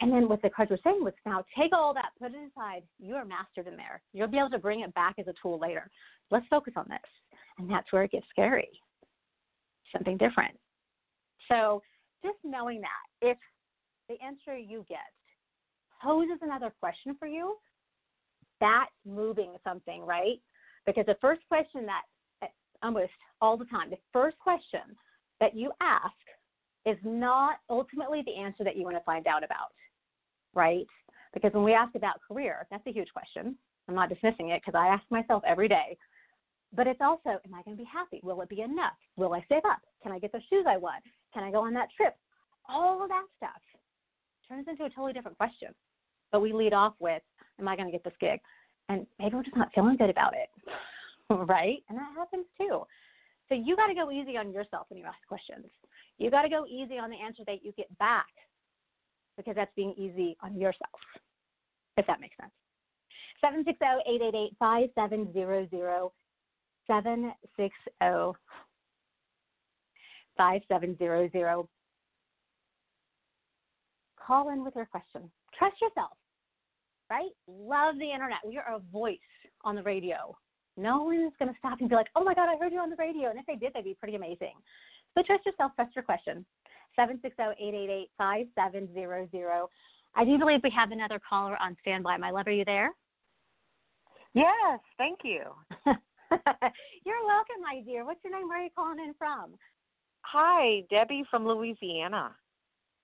[0.00, 2.82] And then what the cards were saying was now take all that, put it aside.
[3.00, 4.00] You are mastered in there.
[4.12, 5.90] You'll be able to bring it back as a tool later.
[6.30, 6.98] Let's focus on this.
[7.58, 8.68] And that's where it gets scary.
[9.92, 10.56] Something different.
[11.48, 11.82] So
[12.22, 13.38] just knowing that if
[14.08, 14.98] the answer you get
[16.02, 17.56] poses another question for you,
[18.60, 20.40] that's moving something, right?
[20.86, 22.50] Because the first question that
[22.82, 24.96] almost all the time, the first question
[25.40, 26.14] that you ask
[26.86, 29.72] is not ultimately the answer that you want to find out about,
[30.54, 30.86] right?
[31.34, 33.56] Because when we ask about career, that's a huge question.
[33.88, 35.96] I'm not dismissing it because I ask myself every day.
[36.74, 38.20] But it's also, am I going to be happy?
[38.22, 38.96] Will it be enough?
[39.16, 39.80] Will I save up?
[40.02, 41.02] Can I get the shoes I want?
[41.32, 42.14] Can I go on that trip?
[42.68, 43.60] All of that stuff
[44.48, 45.74] turns into a totally different question.
[46.32, 47.22] But we lead off with,
[47.58, 48.40] am I going to get this gig?
[48.88, 50.48] And maybe we're just not feeling good about it,
[51.30, 51.78] right?
[51.88, 52.82] And that happens too.
[53.48, 55.66] So you got to go easy on yourself when you ask questions.
[56.18, 58.26] You got to go easy on the answer that you get back
[59.36, 61.00] because that's being easy on yourself,
[61.96, 62.52] if that makes sense.
[63.40, 66.10] 760 888 5700
[66.86, 67.72] 760
[70.36, 71.68] 5700.
[74.28, 75.30] Call in with your question.
[75.58, 76.12] Trust yourself,
[77.08, 77.30] right?
[77.48, 78.40] Love the internet.
[78.46, 79.16] We are a voice
[79.64, 80.36] on the radio.
[80.76, 82.90] No one's going to stop and be like, oh my God, I heard you on
[82.90, 83.30] the radio.
[83.30, 84.52] And if they did, they'd be pretty amazing.
[85.16, 86.44] So trust yourself, trust your question.
[86.98, 89.68] 760-888-5700.
[90.14, 92.18] I do believe we have another caller on standby.
[92.18, 92.90] My love, are you there?
[94.34, 95.40] Yes, thank you.
[95.86, 98.04] You're welcome, my dear.
[98.04, 98.48] What's your name?
[98.48, 99.54] Where are you calling in from?
[100.20, 102.36] Hi, Debbie from Louisiana.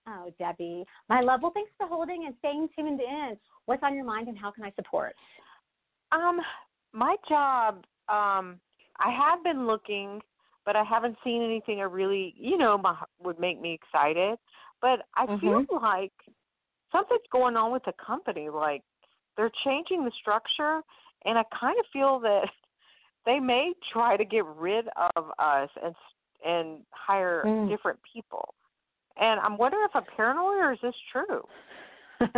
[0.06, 0.84] Oh, Debbie.
[1.08, 3.36] My love, well, thanks for holding and staying tuned in.
[3.66, 5.14] What's on your mind and how can I support?
[6.12, 6.40] Um,
[6.92, 7.76] my job,
[8.08, 8.60] um,
[8.98, 10.20] I have been looking,
[10.66, 14.38] but I haven't seen anything that really, you know, my, would make me excited.
[14.80, 15.40] But I mm-hmm.
[15.40, 16.12] feel like
[16.92, 18.48] something's going on with the company.
[18.50, 18.82] Like
[19.36, 20.80] they're changing the structure,
[21.24, 22.48] and I kind of feel that
[23.26, 24.86] they may try to get rid
[25.16, 25.94] of us and
[26.46, 27.70] and hire mm.
[27.70, 28.52] different people.
[29.20, 31.42] And I'm wondering if I'm paranoid or is this true?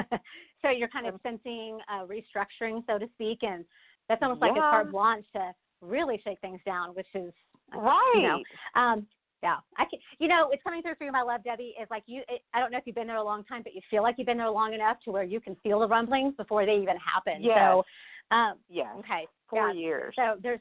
[0.63, 3.65] so you're kind of sensing a restructuring, so to speak, and
[4.09, 4.69] that's almost like yeah.
[4.69, 7.33] a carte blanche to really shake things down, which is
[7.75, 8.13] right.
[8.15, 9.07] You know, um,
[9.43, 9.99] yeah, I can.
[10.19, 11.75] You know, it's coming through for you, my love, Debbie.
[11.81, 12.23] Is like you.
[12.29, 14.17] It, I don't know if you've been there a long time, but you feel like
[14.19, 16.97] you've been there long enough to where you can feel the rumblings before they even
[16.97, 17.43] happen.
[17.43, 17.59] Yes.
[17.59, 18.89] So, um, yes.
[19.01, 19.27] Okay.
[19.49, 19.81] Four yeah.
[19.81, 20.15] years.
[20.17, 20.61] So there's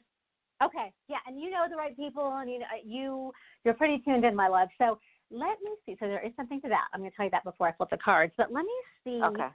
[0.64, 3.32] Okay, yeah, and you know the right people, and you know, you
[3.64, 4.68] you're pretty tuned in, my love.
[4.78, 4.98] So
[5.30, 5.96] let me see.
[5.98, 6.84] So there is something to that.
[6.92, 8.32] I'm going to tell you that before I flip the cards.
[8.36, 8.72] But let me
[9.04, 9.20] see.
[9.22, 9.48] Okay.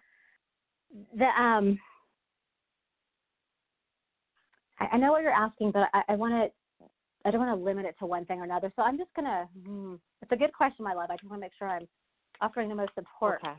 [1.18, 1.80] The um,
[4.80, 6.52] I, I know what you're asking, but I, I want to.
[7.24, 8.72] I don't want to limit it to one thing or another.
[8.76, 9.48] So I'm just gonna.
[9.66, 11.10] Hmm, it's a good question, my love.
[11.10, 11.88] I just want to make sure I'm
[12.42, 13.54] offering the most support okay.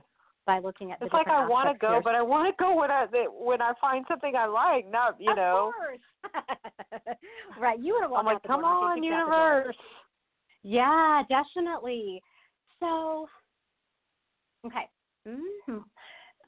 [0.47, 0.99] by looking at.
[1.01, 2.01] It's like I want to go, here.
[2.03, 3.07] but I want to go when I
[3.39, 4.91] when I find something I like.
[4.91, 5.73] Not you of know.
[5.75, 6.37] course.
[7.61, 7.79] right.
[7.81, 9.77] You would have I'm like, come on, universe.
[10.63, 12.23] Yeah, definitely.
[12.81, 13.27] So,
[14.67, 14.89] okay.
[15.27, 15.79] Mm-hmm.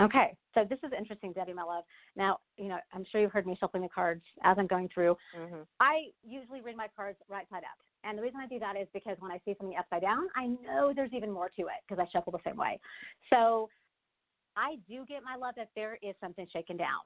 [0.01, 1.85] Okay, so this is interesting, Debbie, my love.
[2.17, 5.17] Now, you know, I'm sure you've heard me shuffling the cards as I'm going through.
[5.39, 5.62] Mm-hmm.
[5.79, 7.79] I usually read my cards right side up.
[8.03, 10.47] And the reason I do that is because when I see something upside down, I
[10.47, 12.81] know there's even more to it because I shuffle the same way.
[13.33, 13.69] So
[14.57, 17.01] I do get my love that there is something shaken down.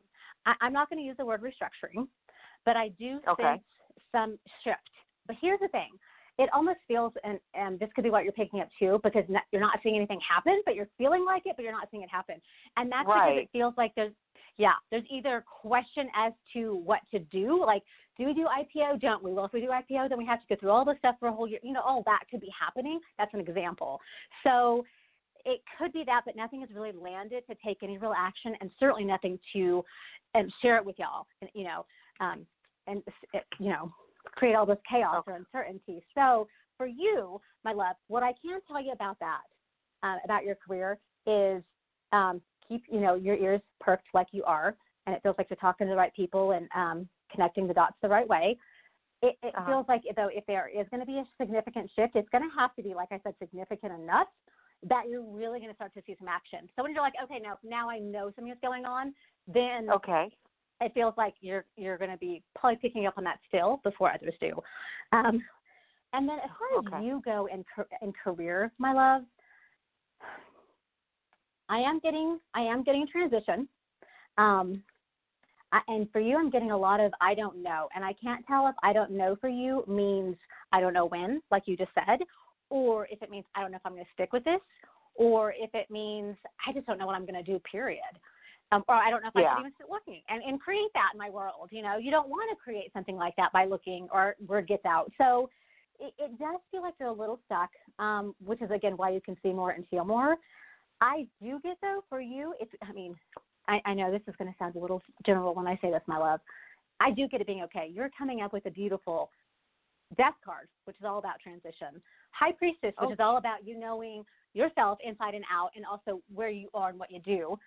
[0.47, 2.09] I, I'm not going to use the word restructuring,
[2.65, 3.43] but I do okay.
[3.43, 3.63] sense
[4.13, 4.91] some shift.
[5.27, 5.91] But here's the thing
[6.39, 9.43] it almost feels, and, and this could be what you're picking up too, because not,
[9.53, 12.11] you're not seeing anything happen, but you're feeling like it, but you're not seeing it
[12.11, 12.37] happen.
[12.77, 13.31] And that's right.
[13.31, 14.13] because it feels like there's,
[14.57, 17.83] yeah, there's either question as to what to do, like,
[18.19, 19.01] do we do IPO?
[19.01, 19.33] Don't we?
[19.33, 21.29] Well, if we do IPO, then we have to go through all this stuff for
[21.29, 21.61] a whole year.
[21.63, 22.99] You know, all that could be happening.
[23.17, 24.01] That's an example.
[24.43, 24.85] So
[25.45, 28.71] it could be that, but nothing has really landed to take any real action, and
[28.81, 29.85] certainly nothing to
[30.35, 31.27] um, share it with y'all.
[31.41, 31.87] And you know,
[32.21, 32.45] um,
[32.89, 33.03] and
[33.61, 33.93] you know,
[34.33, 35.33] create all this chaos okay.
[35.33, 36.03] or uncertainty.
[36.15, 39.41] So for you, my love, what I can tell you about that,
[40.03, 41.63] uh, about your career, is
[42.13, 44.77] um, keep you know your ears perked like you are,
[45.07, 47.97] and it feels like you're talking to the right people and um, connecting the dots
[48.03, 48.57] the right way.
[49.21, 49.67] It, it uh-huh.
[49.67, 52.57] feels like though if there is going to be a significant shift, it's going to
[52.57, 54.29] have to be, like I said, significant enough
[54.89, 56.69] that you're really going to start to see some action.
[56.77, 59.13] So when you're like, okay, now now I know something is going on,
[59.53, 60.31] then okay,
[60.81, 64.13] it feels like you're you're going to be probably picking up on that still before
[64.13, 64.53] others do.
[65.13, 65.43] Um,
[66.13, 66.97] and then as far okay.
[66.97, 67.65] as you go in
[68.03, 69.23] in career, my love,
[71.69, 73.69] I am getting I am getting a transition.
[74.39, 74.83] Um,
[75.73, 78.47] I, and for you, I'm getting a lot of I don't know, and I can't
[78.47, 80.37] tell if I don't know for you means
[80.73, 82.21] I don't know when, like you just said,
[82.71, 84.61] or if it means I don't know if I'm going to stick with this,
[85.15, 88.01] or if it means I just don't know what I'm going to do, period.
[88.71, 89.55] Um, or I don't know if I Yeah.
[89.55, 91.69] should even start looking and, and create that in my world.
[91.71, 94.85] You know, you don't want to create something like that by looking or word gets
[94.85, 95.11] out.
[95.17, 95.49] So
[95.99, 99.21] it, it does feel like you're a little stuck, um, which is again why you
[99.21, 100.37] can see more and feel more.
[101.01, 103.17] I do get though for you, it's I mean,
[103.69, 106.03] I, I know this is going to sound a little general when I say this,
[106.07, 106.41] my love.
[107.01, 107.91] I do get it being okay.
[107.93, 109.31] You're coming up with a beautiful
[110.17, 112.03] death card, which is all about transition.
[112.33, 113.13] High priestess, which Oh.
[113.13, 116.99] is all about you knowing yourself inside and out, and also where you are and
[116.99, 117.59] what you do.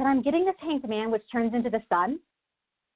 [0.00, 2.18] But I'm getting this hanged man, which turns into the sun,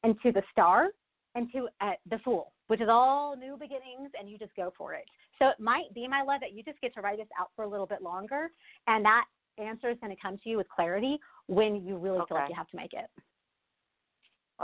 [0.04, 0.88] and to the star,
[1.34, 4.94] and to uh, the fool, which is all new beginnings, and you just go for
[4.94, 5.04] it.
[5.38, 7.66] So it might be, my love, that you just get to write this out for
[7.66, 8.48] a little bit longer,
[8.86, 9.26] and that
[9.58, 12.54] answer is going to come to you with clarity when you really feel like you
[12.54, 13.10] have to make it.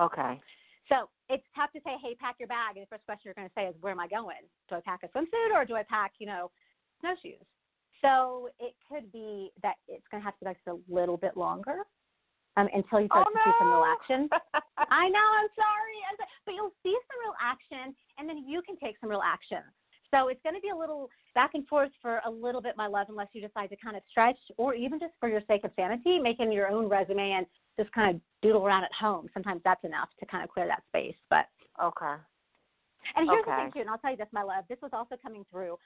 [0.01, 0.41] Okay.
[0.89, 2.77] So it's tough to say, hey, pack your bag.
[2.79, 4.49] And the first question you're going to say is, where am I going?
[4.71, 6.51] Do I pack a swimsuit or do I pack, you know,
[7.01, 7.45] snowshoes?
[8.01, 11.37] So it could be that it's going to have to be like a little bit
[11.37, 11.85] longer
[12.57, 14.29] um, until you start oh, to see some real action.
[14.91, 15.99] I know, I'm sorry.
[16.11, 19.23] I'm so- But you'll see some real action, and then you can take some real
[19.25, 19.63] action.
[20.11, 22.89] So it's going to be a little back and forth for a little bit, my
[22.89, 25.71] love, unless you decide to kind of stretch or even just for your sake of
[25.77, 27.47] sanity, making your own resume and
[27.79, 29.29] just kind of doodle around at home.
[29.33, 31.15] Sometimes that's enough to kind of clear that space.
[31.31, 31.47] But
[31.81, 32.19] okay.
[33.17, 34.65] and here's the thing too, and I'll tell you this, my love.
[34.69, 35.77] This was also coming through.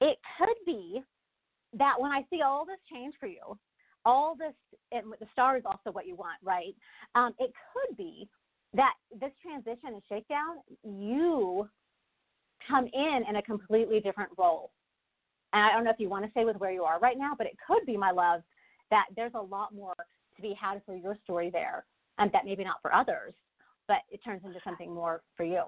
[0.00, 1.02] It could be
[1.78, 3.58] that when I see all this change for you,
[4.06, 4.54] all this,
[4.92, 6.74] and the star is also what you want, right?
[7.14, 8.28] Um, it could be
[8.72, 11.68] that this transition and shakedown, you
[12.66, 14.70] come in in a completely different role.
[15.52, 17.32] And I don't know if you want to say with where you are right now,
[17.36, 18.42] but it could be, my love,
[18.90, 19.94] that there's a lot more
[20.36, 21.84] to be had for your story there,
[22.18, 23.34] and that maybe not for others,
[23.88, 25.62] but it turns into something more for you.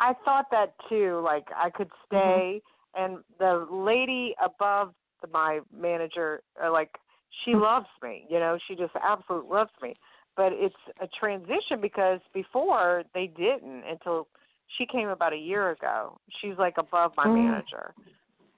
[0.00, 1.20] I thought that too.
[1.24, 2.60] Like I could stay,
[2.96, 4.94] and the lady above
[5.32, 6.90] my manager, uh, like
[7.44, 8.26] she loves me.
[8.28, 9.94] You know, she just absolutely loves me.
[10.36, 14.28] But it's a transition because before they didn't until
[14.78, 16.18] she came about a year ago.
[16.40, 17.34] She's like above my Mm.
[17.34, 17.94] manager,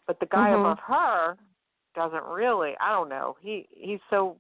[0.07, 0.61] but the guy Mhm.
[0.61, 1.37] above her
[1.95, 2.75] doesn't really.
[2.81, 3.37] I don't know.
[3.41, 4.37] He he's so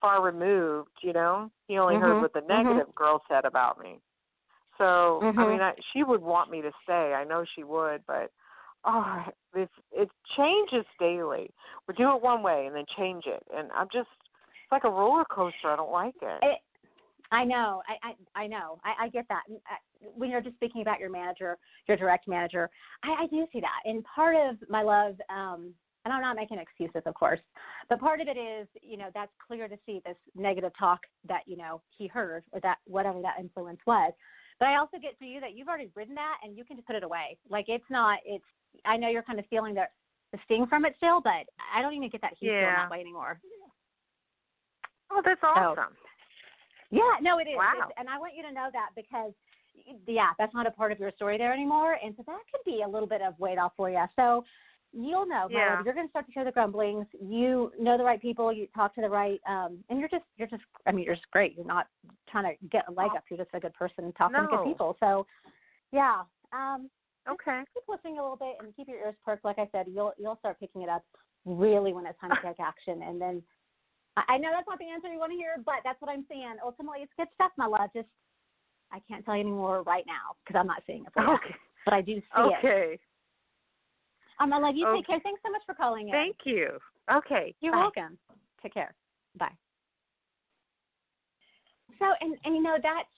[0.00, 0.90] far removed.
[1.02, 2.00] You know, he only Mhm.
[2.02, 2.48] heard what the Mhm.
[2.48, 4.00] negative girl said about me.
[4.78, 5.50] So I Mhm.
[5.50, 7.14] mean, I, she would want me to stay.
[7.14, 8.30] I know she would, but
[8.86, 9.24] oh,
[9.54, 11.50] it's it changes daily.
[11.88, 14.08] We do it one way and then change it, and I'm just
[14.62, 15.68] it's like a roller coaster.
[15.68, 16.38] I don't like it.
[16.42, 16.58] It,
[17.32, 19.42] I know, I, I, I know, I, I get that.
[19.50, 21.58] Uh, When you're just speaking about your manager,
[21.88, 22.70] your direct manager,
[23.02, 23.80] I, I do see that.
[23.84, 25.72] And part of my love, um,
[26.04, 27.40] and I'm not making excuses, of course,
[27.88, 31.40] but part of it is, you know, that's clear to see this negative talk that
[31.46, 34.12] you know he heard or that whatever that influence was.
[34.60, 36.86] But I also get for you that you've already ridden that and you can just
[36.86, 37.38] put it away.
[37.50, 38.20] Like it's not.
[38.24, 38.44] It's.
[38.84, 39.84] I know you're kind of feeling the
[40.32, 43.00] the sting from it still, but I don't even get that he's feeling that way
[43.00, 43.40] anymore.
[45.10, 45.94] Oh, that's awesome.
[46.90, 47.56] Yeah, no, it is.
[47.56, 47.72] Wow.
[47.78, 49.32] It's, and I want you to know that because,
[50.06, 51.96] yeah, that's not a part of your story there anymore.
[52.02, 54.04] And so that could be a little bit of weight off for you.
[54.16, 54.44] So
[54.92, 55.48] you'll know.
[55.50, 55.76] Yeah.
[55.76, 57.06] love, You're going to start to hear the grumblings.
[57.20, 58.52] You know the right people.
[58.52, 61.30] You talk to the right, um, and you're just, you're just, I mean, you're just
[61.30, 61.54] great.
[61.56, 61.86] You're not
[62.30, 63.24] trying to get a leg up.
[63.30, 64.96] You're just a good person talking to good people.
[65.00, 65.26] So,
[65.92, 66.22] yeah.
[66.52, 66.90] Um,
[67.28, 67.62] Okay.
[67.74, 69.44] keep listening a little bit and keep your ears perked.
[69.44, 71.02] Like I said, you'll you'll start picking it up
[71.44, 73.02] really when it's time to take action.
[73.02, 73.42] And then
[74.16, 76.56] I know that's not the answer you want to hear, but that's what I'm saying.
[76.64, 77.90] Ultimately, it's good stuff, my love.
[77.94, 78.08] Just
[78.92, 81.54] I can't tell you anymore right now because I'm not seeing it Okay.
[81.84, 82.58] but I do see it.
[82.58, 82.98] Okay.
[84.38, 84.86] Um, I love you.
[84.86, 84.98] Okay.
[84.98, 85.20] Take care.
[85.22, 86.12] Thanks so much for calling in.
[86.12, 86.78] Thank you.
[87.12, 87.54] Okay.
[87.60, 87.88] You're Bye.
[87.94, 88.18] welcome.
[88.62, 88.94] Take care.
[89.38, 89.52] Bye.
[91.98, 93.08] So, and and you know that's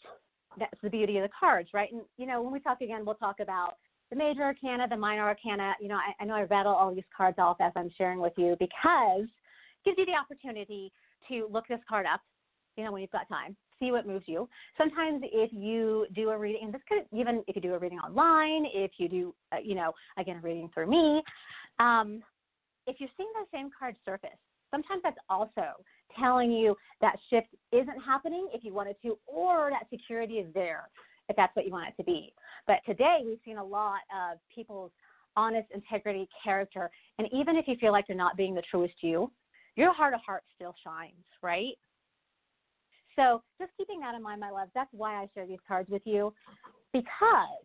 [0.58, 1.90] that's the beauty of the cards, right?
[1.92, 3.74] And you know when we talk again, we'll talk about
[4.10, 5.74] the major arcana, the minor arcana.
[5.80, 8.32] You know, I, I know I rattle all these cards off as I'm sharing with
[8.36, 10.92] you because it gives you the opportunity
[11.28, 12.20] to look this card up.
[12.76, 14.48] You know, when you've got time, see what moves you.
[14.76, 17.98] Sometimes if you do a reading, and this could even if you do a reading
[17.98, 21.22] online, if you do, uh, you know, again a reading through me,
[21.80, 22.22] um,
[22.86, 24.30] if you're seeing the same card surface,
[24.70, 25.72] sometimes that's also
[26.18, 30.88] telling you that shift isn't happening if you wanted to, or that security is there
[31.28, 32.32] if that's what you want it to be.
[32.66, 34.92] But today we've seen a lot of people's
[35.36, 39.30] honest integrity, character, and even if you feel like you're not being the truest you,
[39.76, 41.74] your heart of heart still shines, right?
[43.14, 46.02] So just keeping that in mind, my love, that's why I share these cards with
[46.04, 46.32] you
[46.92, 47.64] because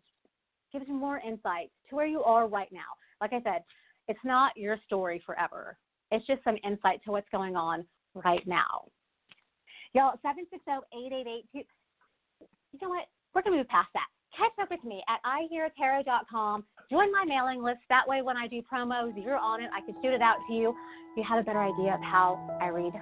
[0.74, 2.80] it gives you more insight to where you are right now.
[3.22, 3.64] Like I said,
[4.08, 5.78] it's not your story forever.
[6.12, 7.86] It's just some insight to what's going on
[8.16, 8.86] right now.
[9.94, 11.44] Y'all, 760-888.
[11.54, 11.64] You
[12.82, 13.06] know what?
[13.34, 14.08] We're going to move past that.
[14.38, 16.64] Catch up with me at iheartarot.com.
[16.90, 17.80] join my mailing list.
[17.90, 19.70] That way, when I do promos, you're on it.
[19.74, 20.76] I can shoot it out to you.
[21.16, 22.94] You have a better idea of how I read.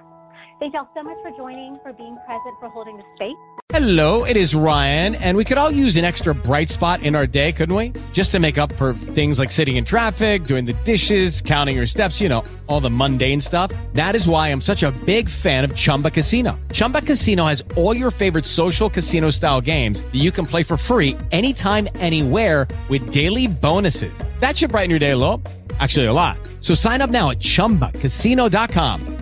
[0.58, 3.36] Thank y'all so much for joining, for being present, for holding the space.
[3.72, 7.26] Hello, it is Ryan, and we could all use an extra bright spot in our
[7.26, 7.92] day, couldn't we?
[8.12, 11.86] Just to make up for things like sitting in traffic, doing the dishes, counting your
[11.86, 13.72] steps, you know, all the mundane stuff.
[13.94, 16.58] That is why I'm such a big fan of Chumba Casino.
[16.70, 20.76] Chumba Casino has all your favorite social casino style games that you can play for
[20.76, 24.22] free anytime, anywhere with daily bonuses.
[24.40, 25.42] That should brighten your day a little.
[25.80, 26.36] Actually, a lot.
[26.60, 29.21] So sign up now at chumbacasino.com.